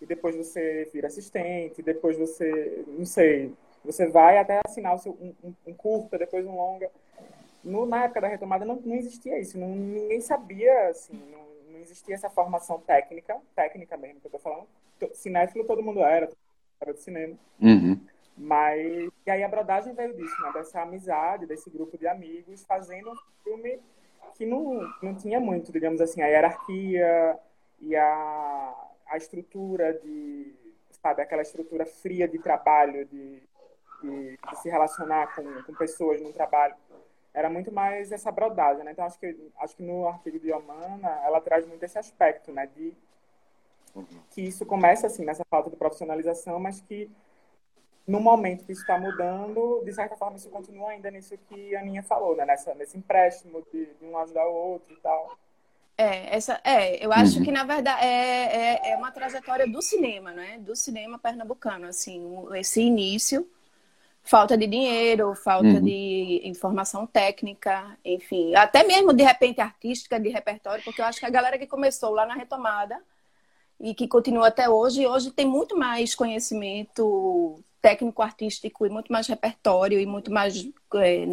[0.00, 3.52] e depois você vira assistente, depois você, não sei,
[3.84, 6.90] você vai até assinar seu, um, um- curta, depois um longa.
[7.62, 11.80] No, na época da retomada não, não existia isso, não, ninguém sabia, assim, não, não
[11.80, 14.66] existia essa formação técnica, técnica mesmo que eu tô falando.
[15.12, 16.28] Cinéfilo todo mundo era,
[16.80, 17.34] era do cinema.
[17.60, 17.98] Uhum.
[18.36, 20.52] Mas, e aí a brodagem veio disso, né?
[20.52, 23.80] Dessa amizade, desse grupo de amigos, fazendo um filme
[24.34, 27.38] que não, não tinha muito, digamos assim, a hierarquia
[27.80, 28.74] e a,
[29.06, 30.52] a estrutura de,
[30.90, 33.42] sabe, aquela estrutura fria de trabalho, de,
[34.02, 36.74] de, de se relacionar com, com pessoas no trabalho.
[37.32, 38.92] Era muito mais essa brodagem, né?
[38.92, 42.68] Então, acho que, acho que no artigo de Omana, ela traz muito esse aspecto, né?
[42.74, 42.96] De
[44.30, 47.08] que isso começa, assim, nessa falta de profissionalização, mas que
[48.06, 51.80] no momento que isso está mudando, de certa forma isso continua ainda nisso que a
[51.80, 52.44] Aninha falou, né?
[52.44, 55.38] Nessa, nesse empréstimo de, de um ajudar o outro e tal.
[55.96, 57.44] É, essa, é, eu acho Uhum.
[57.44, 60.58] que, na verdade, é, é, é uma trajetória do cinema, né?
[60.58, 63.48] Do cinema pernambucano, assim, o- esse início,
[64.24, 65.80] falta de dinheiro, falta Uhum.
[65.80, 71.26] de informação técnica, enfim, até mesmo, de repente, artística, de repertório, porque eu acho que
[71.26, 73.02] a galera que começou lá na retomada
[73.80, 80.00] e que continua até hoje, hoje tem muito mais conhecimento técnico-artístico e muito mais repertório
[80.00, 81.26] e muito mais, é,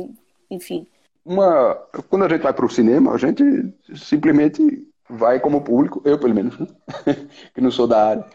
[0.49, 0.85] enfim,
[1.25, 1.75] Uma,
[2.09, 6.35] quando a gente vai para o cinema, a gente simplesmente vai como público, eu pelo
[6.35, 6.67] menos, né?
[7.55, 8.25] que não sou da área,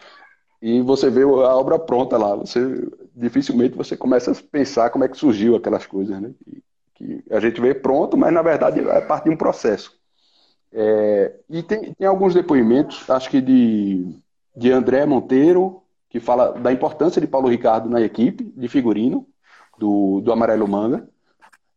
[0.62, 2.34] e você vê a obra pronta lá.
[2.36, 6.32] Você dificilmente você começa a pensar como é que surgiu aquelas coisas, né?
[6.42, 6.62] Que,
[6.94, 9.92] que a gente vê pronto, mas na verdade é parte de um processo.
[10.72, 14.16] É, e tem, tem alguns depoimentos, acho que de,
[14.56, 15.82] de André Monteiro,
[16.16, 19.26] que fala da importância de Paulo Ricardo na equipe de figurino
[19.78, 21.06] do, do Amarelo Manga.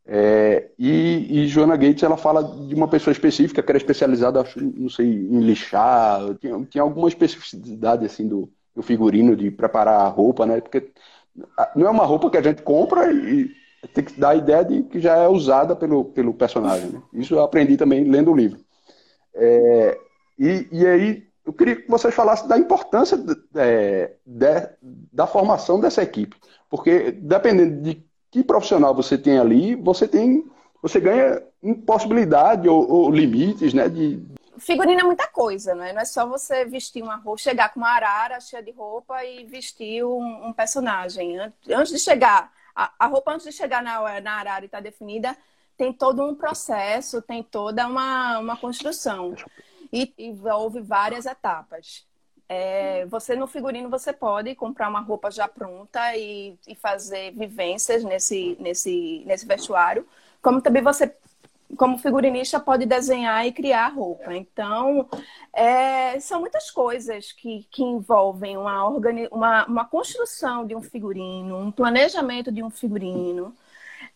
[0.05, 4.89] É, e, e Joana Gates ela fala de uma pessoa específica que era especializada, não
[4.89, 10.45] sei, em lixar, tinha, tinha alguma especificidade assim do, do figurino de preparar a roupa,
[10.45, 10.61] né?
[10.61, 10.89] Porque
[11.75, 13.51] não é uma roupa que a gente compra e
[13.93, 16.89] tem que dar a ideia de que já é usada pelo, pelo personagem.
[16.91, 17.01] né?
[17.13, 18.59] Isso eu aprendi também lendo o livro.
[19.35, 19.97] É,
[20.39, 24.69] e, e aí eu queria que vocês falassem da importância de- é, de-
[25.11, 26.37] da formação dessa equipe,
[26.69, 30.45] porque dependendo de que profissional você tem ali, você tem,
[30.79, 31.41] você ganha
[31.87, 33.89] possibilidade ou, ou limites, né?
[33.89, 34.23] De,
[34.59, 35.91] Figurino é muita coisa, não é?
[35.93, 39.45] Não é só você vestir uma roupa, chegar com uma arara cheia de roupa e
[39.45, 41.39] vestir um, um personagem.
[41.39, 44.81] An- Antes de chegar, a, a roupa antes de chegar na, na arara e estar
[44.81, 45.35] definida,
[45.77, 49.33] tem todo um processo, tem toda uma, uma construção.
[49.91, 52.07] E envolve várias etapas.
[52.47, 58.03] É, você no figurino você pode comprar uma roupa já pronta e, e fazer vivências
[58.03, 60.07] nesse, nesse, nesse vestuário,
[60.41, 61.15] como também você
[61.77, 64.33] como figurinista pode desenhar e criar roupa.
[64.35, 65.07] Então,
[65.53, 71.57] é, são muitas coisas que, que envolvem uma, organi uma, uma construção de um figurino,
[71.57, 73.55] um planejamento de um figurino.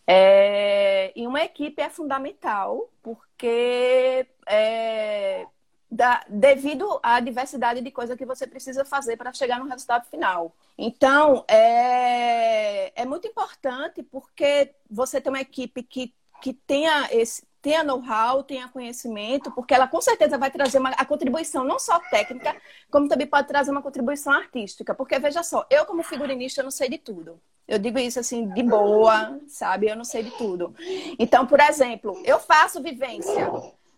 [0.06, 5.46] É, e uma equipe é fundamental, porque é,
[5.94, 10.52] da- devido à diversidade de coisas que você precisa fazer para chegar no resultado final.
[10.76, 17.82] Então, é, é muito importante porque você tem uma equipe que, que tenha esse tenha
[17.82, 22.54] know-how, tenha conhecimento, porque ela com certeza vai trazer uma, a contribuição não só técnica,
[22.90, 24.94] como também pode trazer uma contribuição artística.
[24.94, 27.40] Porque, veja só, eu como figurinista eu não sei de tudo.
[27.66, 29.88] Eu digo isso assim, de boa, sabe?
[29.88, 30.74] Eu não sei de tudo.
[31.18, 33.50] Então, por exemplo, eu faço vivência,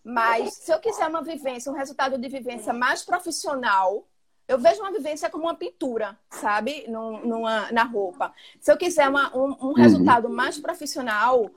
[0.07, 4.07] mas se eu quiser uma vivência, um resultado de vivência mais profissional,
[4.47, 6.87] eu vejo uma vivência como uma pintura, sabe?
[6.89, 8.33] Num- numa, na roupa.
[8.61, 11.51] Se eu quiser uma- um, um resultado mais profissional,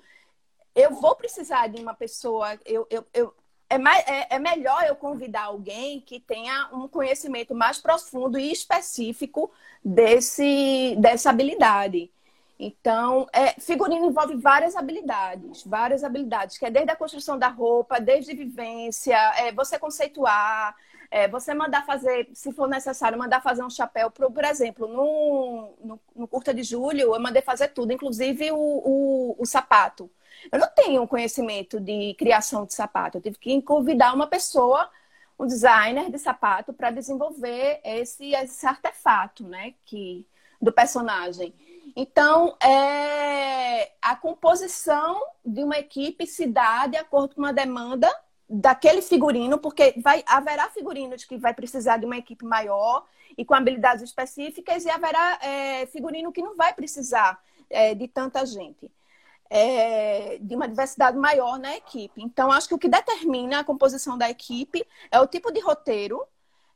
[0.73, 2.57] eu vou precisar de uma pessoa.
[2.65, 3.35] Eu, eu, eu-
[3.69, 8.51] é, mais, é, é melhor eu convidar alguém que tenha um conhecimento mais profundo e
[8.51, 9.51] específico
[9.85, 12.11] desse, dessa habilidade.
[12.59, 17.99] Então, é, figurino envolve várias habilidades, várias habilidades, que é desde a construção da roupa,
[18.01, 20.75] desde vivência, é, você conceituar,
[21.11, 25.73] É, você mandar fazer, se for necessário, mandar fazer um chapéu, por, por exemplo, no,
[25.83, 30.07] no, no Curta de Julho, eu mandei fazer tudo, inclusive o, o, o sapato.
[30.51, 34.87] Eu não tenho conhecimento de criação de sapato, eu tive que convidar uma pessoa,
[35.39, 40.27] um designer de sapato, para desenvolver esse, esse artefato, né, que,
[40.61, 41.53] do personagem.
[42.01, 48.09] Então, é, a composição de uma equipe se dá de acordo com uma demanda
[48.49, 53.05] daquele figurino, porque vai, haverá figurinos que vai precisar de uma equipe maior
[53.37, 57.37] e com habilidades específicas, e haverá é, figurino que não vai precisar
[57.69, 58.89] é, de tanta gente.
[59.49, 62.21] É, de uma diversidade maior na equipe.
[62.21, 66.25] Então, acho que o que determina a composição da equipe é o tipo de roteiro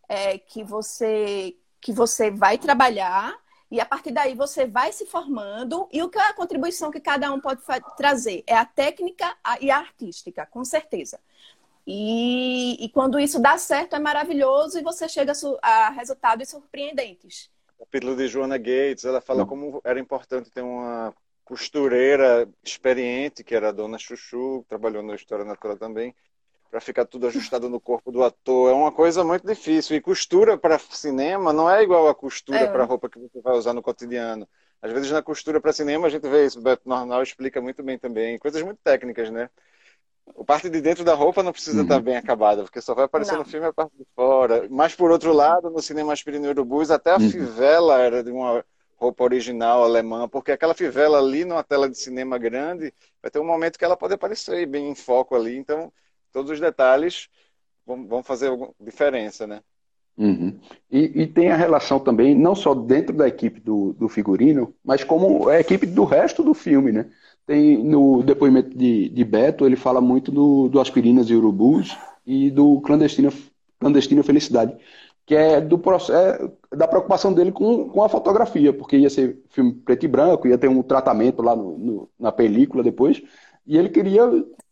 [0.10, 3.34] é, que, você, que você vai trabalhar,
[3.74, 7.00] e a partir daí você vai se formando, e o que é a contribuição que
[7.00, 7.60] cada um pode
[7.98, 8.44] trazer?
[8.46, 11.20] É a técnica e a artística, com certeza.
[11.88, 17.50] E, e quando isso dá certo, é maravilhoso e você chega a, a resultados surpreendentes.
[17.80, 21.12] O capítulo de Joana Gates, ela fala como era importante ter uma
[21.44, 26.14] costureira experiente, que era a dona Chuchu, trabalhou na História Natural também,
[26.74, 28.72] para ficar tudo ajustado no corpo do ator.
[28.72, 29.96] É uma coisa muito difícil.
[29.96, 32.68] E costura para cinema não é igual a costura é.
[32.68, 34.48] para roupa que você vai usar no cotidiano.
[34.82, 37.84] Às vezes na costura para cinema a gente vê isso, o Beto Normal explica muito
[37.84, 38.40] bem também.
[38.40, 39.52] Coisas muito técnicas, né?
[40.36, 41.84] A parte de dentro da roupa não precisa uhum.
[41.84, 43.42] estar bem acabada, porque só vai aparecer não.
[43.42, 44.68] no filme a parte de fora.
[44.72, 47.30] Mas, por outro lado, no cinema Aspirina e Urubus, até a uhum.
[47.30, 48.66] fivela era de uma
[48.96, 53.46] roupa original alemã, porque aquela fivela ali numa tela de cinema grande, vai ter um
[53.46, 55.56] momento que ela pode aparecer bem em foco ali.
[55.56, 55.94] Então,
[56.34, 57.30] todos os detalhes
[57.86, 59.62] vão, vão fazer diferença, né?
[60.18, 60.60] Uhum.
[60.92, 65.04] E, e, tem a relação também, não só dentro da equipe do, do figurino, mas
[65.04, 67.10] como a equipe do resto do filme, né?
[67.48, 72.52] Tem no depoimento de, de Beto, ele fala muito do, do Aspirinas e Urubus e
[72.52, 73.34] do Clandestina,
[73.80, 74.78] Clandestina Felicidade,
[75.26, 76.14] que é do processo,
[76.72, 80.48] é, da preocupação dele com, com a fotografia, porque ia ser filme preto e branco,
[80.48, 83.22] ia ter um tratamento lá no, no na película depois,
[83.66, 84.24] e ele queria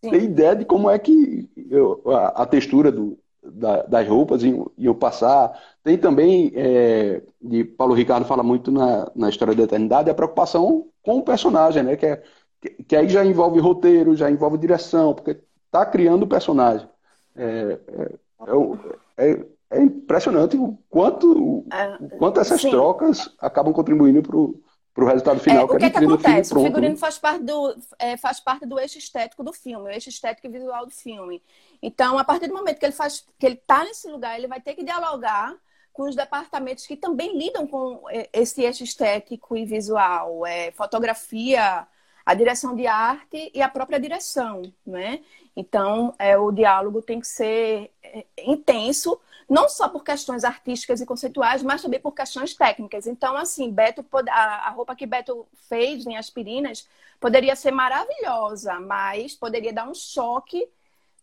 [0.04, 0.10] Sim.
[0.10, 4.72] ter ideia de como é que eu, a, a, textura do, da, das roupas iam,
[4.78, 5.52] iam, passar.
[5.84, 10.88] Tem também, é, de Paulo Ricardo fala muito na, na história da eternidade, a preocupação
[11.04, 11.96] com o personagem, né?
[11.96, 12.24] Que é
[12.62, 16.88] que, que aí já envolve roteiro, já envolve direção, porque está criando o personagem.
[17.36, 21.66] É, é, é, é, impressionante o quanto,
[22.00, 22.70] o quanto essas sim.
[22.70, 24.56] trocas acabam contribuindo para o
[25.00, 25.62] resultado final.
[25.62, 26.54] É, o que, é que acontece?
[26.54, 30.10] o figurino faz parte, do, é, faz parte do eixo estético do filme, o eixo
[30.10, 31.42] estético e visual do filme.
[31.82, 34.60] Então, a partir do momento que ele faz, que ele está nesse lugar, ele vai
[34.60, 35.56] ter que dialogar
[35.94, 41.88] com os departamentos que também lidam com é, esse eixo estético e visual, é, fotografia,
[42.26, 45.22] a direção de arte e a própria direção, né?
[45.56, 49.20] Então, é, o diálogo tem que ser é, intenso,
[49.52, 53.06] não só por questões artísticas e conceituais, mas também por questões técnicas.
[53.06, 56.88] Então, assim, Beto, a, roupa que Beto fez em Aspirinas
[57.20, 60.70] poderia ser maravilhosa, mas poderia dar um choque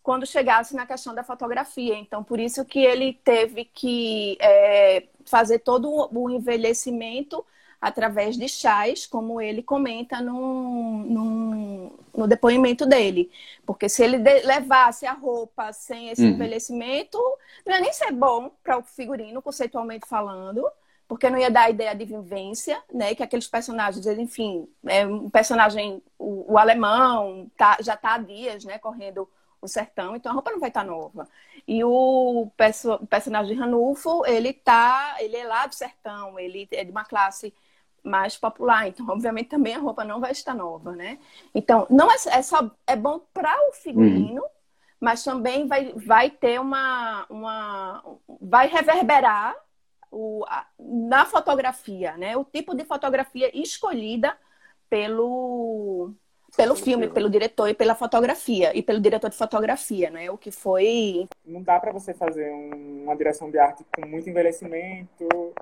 [0.03, 1.97] quando chegasse na questão da fotografia.
[1.97, 7.43] Então, por isso que ele teve que é, fazer todo o envelhecimento
[7.81, 13.31] através de chás, como ele comenta no, no, no depoimento dele.
[13.65, 16.31] Porque se ele levasse a roupa sem esse uhum.
[16.31, 17.19] envelhecimento,
[17.65, 20.69] não ia nem ser bom para o figurino, conceitualmente falando,
[21.07, 23.15] porque não ia dar a ideia de vivência, né?
[23.15, 28.65] Que aqueles personagens, enfim, é um personagem, o, o alemão tá, já está há dias,
[28.65, 29.29] né, correndo
[29.61, 31.29] o sertão, então a roupa não vai estar tá nova.
[31.67, 36.85] E o, perso personagem de Ranulfo, ele tá, ele é lá do sertão, ele é
[36.85, 37.53] de uma classe
[38.09, 38.89] mais popular.
[38.89, 41.19] Então, obviamente, também a roupa não vai estar nova, né?
[41.55, 44.49] Então, não é, é só é bom para o figurino, uhum.
[45.01, 48.03] mas também vai, vai ter uma, uma
[48.41, 49.55] vai reverberar
[50.11, 52.37] o, a, na fotografia, né?
[52.37, 54.37] O tipo de fotografia escolhida
[54.89, 56.15] pelo
[56.57, 60.31] pelo filme, pelo diretor e pela fotografia e pelo diretor de fotografia, né?
[60.31, 64.29] O que foi não dá para você fazer um, uma direção de arte com muito
[64.29, 65.53] envelhecimento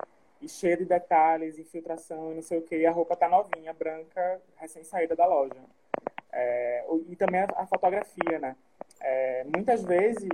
[0.40, 3.72] e cheia de detalhes, infiltração e não sei o que, e a roupa tá novinha,
[3.72, 5.56] branca, recém-saída da loja.
[6.32, 8.56] É, e também a, a fotografia, né?
[9.00, 10.28] É, muitas vezes,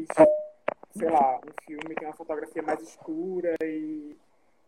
[0.96, 4.16] sei lá, um filme tem uma fotografia mais escura e,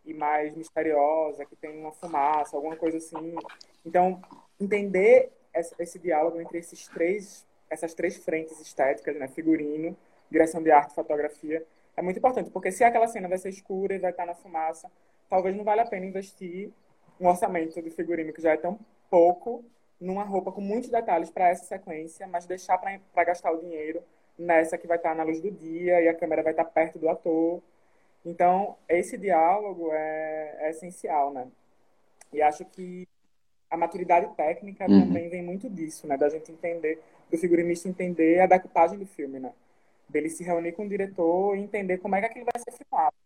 [0.04, 3.34] e mais misteriosa, que tem uma fumaça, alguma coisa assim.
[3.84, 4.22] Então,
[4.60, 9.26] entender esse, esse diálogo entre esses três, essas três frentes estéticas, né?
[9.26, 9.96] Figurino,
[10.30, 11.64] direção de arte, fotografia,
[11.96, 14.90] é muito importante, porque se aquela cena vai ser escura e vai estar na fumaça,
[15.34, 16.70] talvez não valha a pena investir
[17.20, 18.78] um orçamento de figurino que já é tão
[19.10, 19.64] pouco
[20.00, 24.00] numa roupa com muitos detalhes para essa sequência, mas deixar para gastar o dinheiro
[24.38, 27.08] nessa que vai estar na luz do dia e a câmera vai estar perto do
[27.08, 27.60] ator.
[28.24, 31.48] Então, esse diálogo é, é essencial, né?
[32.32, 33.08] E acho que
[33.68, 35.00] a maturidade técnica Uhum.
[35.00, 36.16] também vem muito disso, né?
[36.16, 39.52] Da gente entender, do figurinista entender a decupagem do filme, né?
[40.08, 43.16] Dele se reunir com o diretor e entender como é que aquilo vai ser filmado.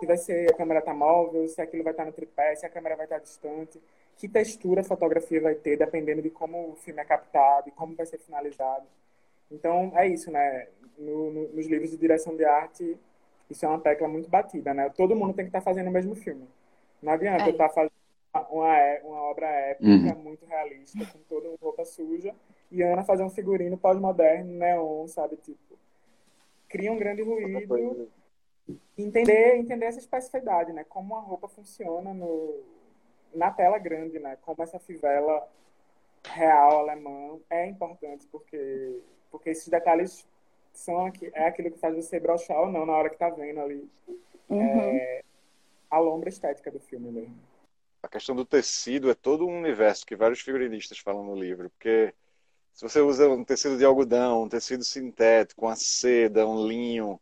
[0.00, 2.70] Se vai ser a câmera tá móvel, se aquilo vai estar no tripé, se a
[2.70, 3.78] câmera vai estar distante,
[4.16, 7.94] que textura a fotografia vai ter, dependendo de como o filme é captado e como
[7.94, 8.86] vai ser finalizado.
[9.50, 10.68] Então, é isso, né?
[10.98, 12.96] No- no- nos livros de direção de arte,
[13.50, 14.88] isso é uma tecla muito batida, né?
[14.96, 16.48] Todo mundo tem que estar fazendo o mesmo filme.
[17.02, 17.48] Não adianta É.
[17.48, 17.92] eu estar fazendo
[18.50, 20.14] uma, é- uma obra épica, Uhum.
[20.22, 22.34] muito realista, com toda roupa suja,
[22.70, 25.36] e Ana fazer um figurino pós-moderno, neon, sabe?
[25.36, 25.78] Tipo,
[26.68, 28.08] cria um grande ruído.
[28.96, 30.84] Entender, entender essa especificidade, né?
[30.88, 32.60] Como a roupa funciona no,
[33.34, 34.36] na tela grande, né?
[34.42, 35.48] Como essa fivela
[36.24, 39.00] real alemã é importante, porque,
[39.30, 40.26] porque esses detalhes
[40.72, 43.60] são aqui, é aquilo que faz você brochar ou não na hora que tá vendo
[43.60, 43.88] ali.
[44.50, 45.22] É,
[45.90, 47.38] a lombra estética do filme mesmo.
[48.02, 52.14] A questão do tecido é todo um universo que vários figurinistas falam no livro, porque
[52.72, 57.20] se você usa um tecido de algodão, um tecido sintético, uma seda, um linho,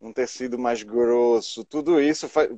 [0.00, 2.50] um tecido mais grosso, tudo isso faz...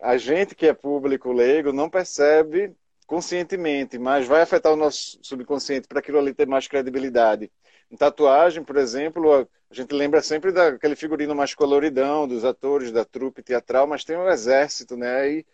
[0.00, 2.74] a gente que é público leigo não percebe
[3.06, 7.50] conscientemente, mas vai afetar o nosso subconsciente para aquilo ali ter mais credibilidade.
[7.90, 13.04] Em tatuagem, por exemplo, a gente lembra sempre daquele figurino mais coloridão dos atores da
[13.04, 15.30] trupe teatral, mas tem um exército, né?
[15.30, 15.46] E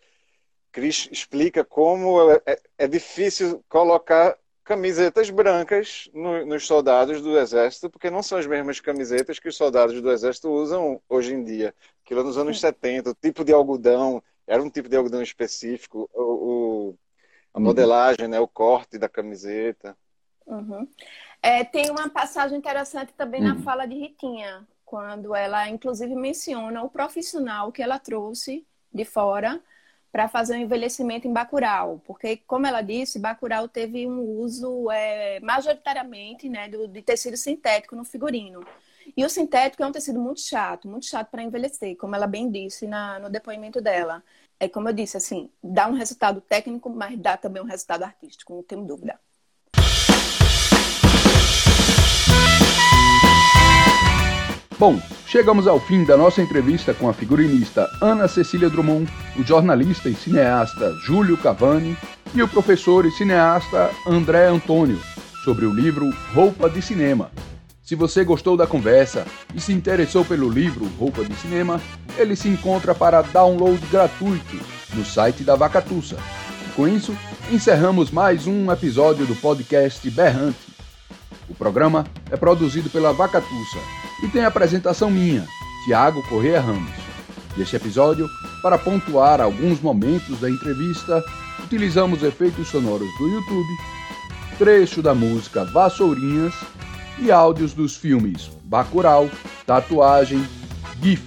[0.71, 4.37] Cris explica como é, é- é difícil colocar
[4.71, 9.57] camisetas brancas no- nos soldados do exército, porque não são as mesmas camisetas que os
[9.57, 11.75] soldados do exército usam hoje em dia.
[12.05, 16.09] Aquilo é nos anos 70, o tipo de algodão era um tipo de algodão específico,
[16.13, 16.21] o,
[16.91, 16.97] o-
[17.53, 19.97] a modelagem, né, o corte da camiseta.
[20.47, 20.87] Uhum.
[21.41, 23.61] É, tem uma passagem interessante também na Uhum.
[23.63, 29.61] fala de Ritinha, quando ela, inclusive, menciona o profissional que ela trouxe de fora
[30.11, 35.39] para fazer o envelhecimento em Bacurau, porque, como ela disse, Bacurau teve um uso é,
[35.39, 38.61] majoritariamente né, do, de tecido sintético no figurino.
[39.15, 42.51] E o sintético é um tecido muito chato, muito chato para envelhecer, como ela bem
[42.51, 44.23] disse na, no depoimento dela.
[44.59, 48.53] É como eu disse, assim, dá um resultado técnico, mas dá também um resultado artístico,
[48.53, 49.19] não tenho dúvida.
[54.81, 60.09] Bom, chegamos ao fim da nossa entrevista com a figurinista Ana Cecília Drummond, o jornalista
[60.09, 61.95] e cineasta Júlio Cavani
[62.33, 64.99] e o professor e cineasta André Antônio
[65.43, 67.29] sobre o livro Roupa de Cinema.
[67.83, 69.23] Se você gostou da conversa
[69.53, 71.79] e se interessou pelo livro Roupa de Cinema,
[72.17, 74.57] ele se encontra para download gratuito
[74.95, 76.17] no site da Vacatussa.
[76.75, 77.15] Com isso,
[77.51, 80.57] encerramos mais um episódio do podcast Berrante.
[81.47, 85.47] O programa é produzido pela Vacatussa e tem a apresentação minha,
[85.85, 86.91] Tiago Corrêa Ramos.
[87.57, 88.29] Neste episódio,
[88.61, 91.23] para pontuar alguns momentos da entrevista,
[91.63, 93.77] utilizamos efeitos sonoros do YouTube,
[94.57, 96.53] trecho da música Vassourinhas
[97.19, 99.29] e áudios dos filmes Bacurau,
[99.65, 100.47] Tatuagem,
[101.01, 101.23] GIF,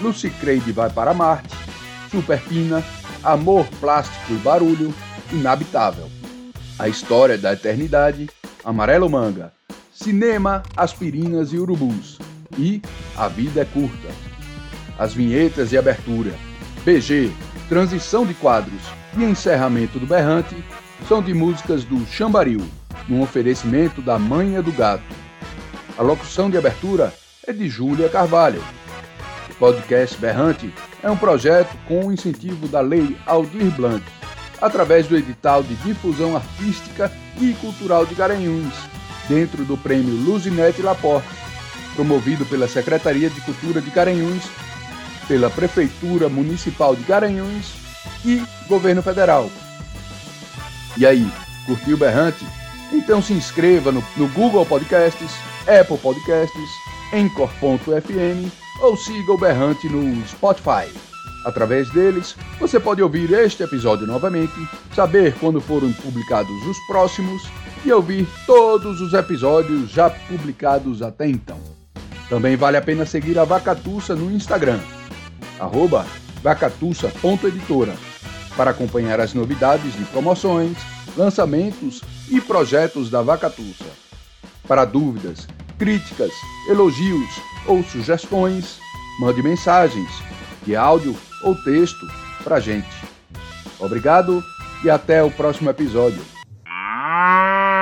[0.00, 1.54] Lucy Creed vai para Marte,
[2.10, 2.84] Super Pina,
[3.24, 4.94] Amor, Plástico e Barulho,
[5.32, 6.08] Inabitável.
[6.78, 8.30] A História da Eternidade,
[8.64, 9.52] Amarelo Manga,
[10.00, 12.18] Cinema, Aspirinas e Urubus
[12.56, 12.80] e
[13.16, 14.08] A Vida é Curta.
[14.96, 16.32] As vinhetas de abertura,
[16.84, 17.32] BG,
[17.68, 18.80] transição de quadros
[19.16, 20.54] e encerramento do Berrante
[21.08, 22.64] são de músicas do Chambaril,
[23.08, 25.02] num oferecimento da Manha do Gato.
[25.98, 27.12] A locução de abertura
[27.44, 28.62] é de Júlia Carvalho.
[29.50, 30.72] O podcast Berrante
[31.02, 34.04] é um projeto com o incentivo da Lei Aldir Blanc,
[34.62, 37.10] através do edital de difusão artística
[37.40, 38.97] e cultural de Garanhuns,
[39.28, 41.28] dentro do prêmio Luzinete Laporte,
[41.94, 44.44] promovido pela Secretaria de Cultura de Garanhuns,
[45.26, 47.74] pela Prefeitura Municipal de Garanhuns
[48.24, 49.50] e Governo Federal.
[50.96, 51.30] E aí,
[51.66, 52.44] curtiu Berrante?
[52.92, 55.30] Então se inscreva no, no Google Podcasts,
[55.62, 56.70] Apple Podcasts,
[57.12, 58.50] Anchor.fm
[58.80, 61.07] ou siga o Berrante no Spotify.
[61.48, 64.52] Através deles, você pode ouvir este episódio novamente,
[64.94, 67.42] saber quando foram publicados os próximos
[67.86, 71.58] e ouvir todos os episódios já publicados até então.
[72.28, 74.78] Também vale a pena seguir a Vacatussa no Instagram,
[75.58, 76.04] arroba
[76.42, 77.94] vacatussa.editora,
[78.54, 80.76] para acompanhar as novidades de promoções,
[81.16, 83.86] lançamentos e projetos da Vacatussa.
[84.66, 85.48] Para dúvidas,
[85.78, 86.32] críticas,
[86.68, 88.78] elogios ou sugestões,
[89.18, 90.10] mande mensagens
[90.66, 92.06] de áudio ou texto
[92.42, 92.88] para gente.
[93.78, 94.42] Obrigado
[94.84, 96.22] e até o próximo episódio.
[96.66, 97.77] Ah!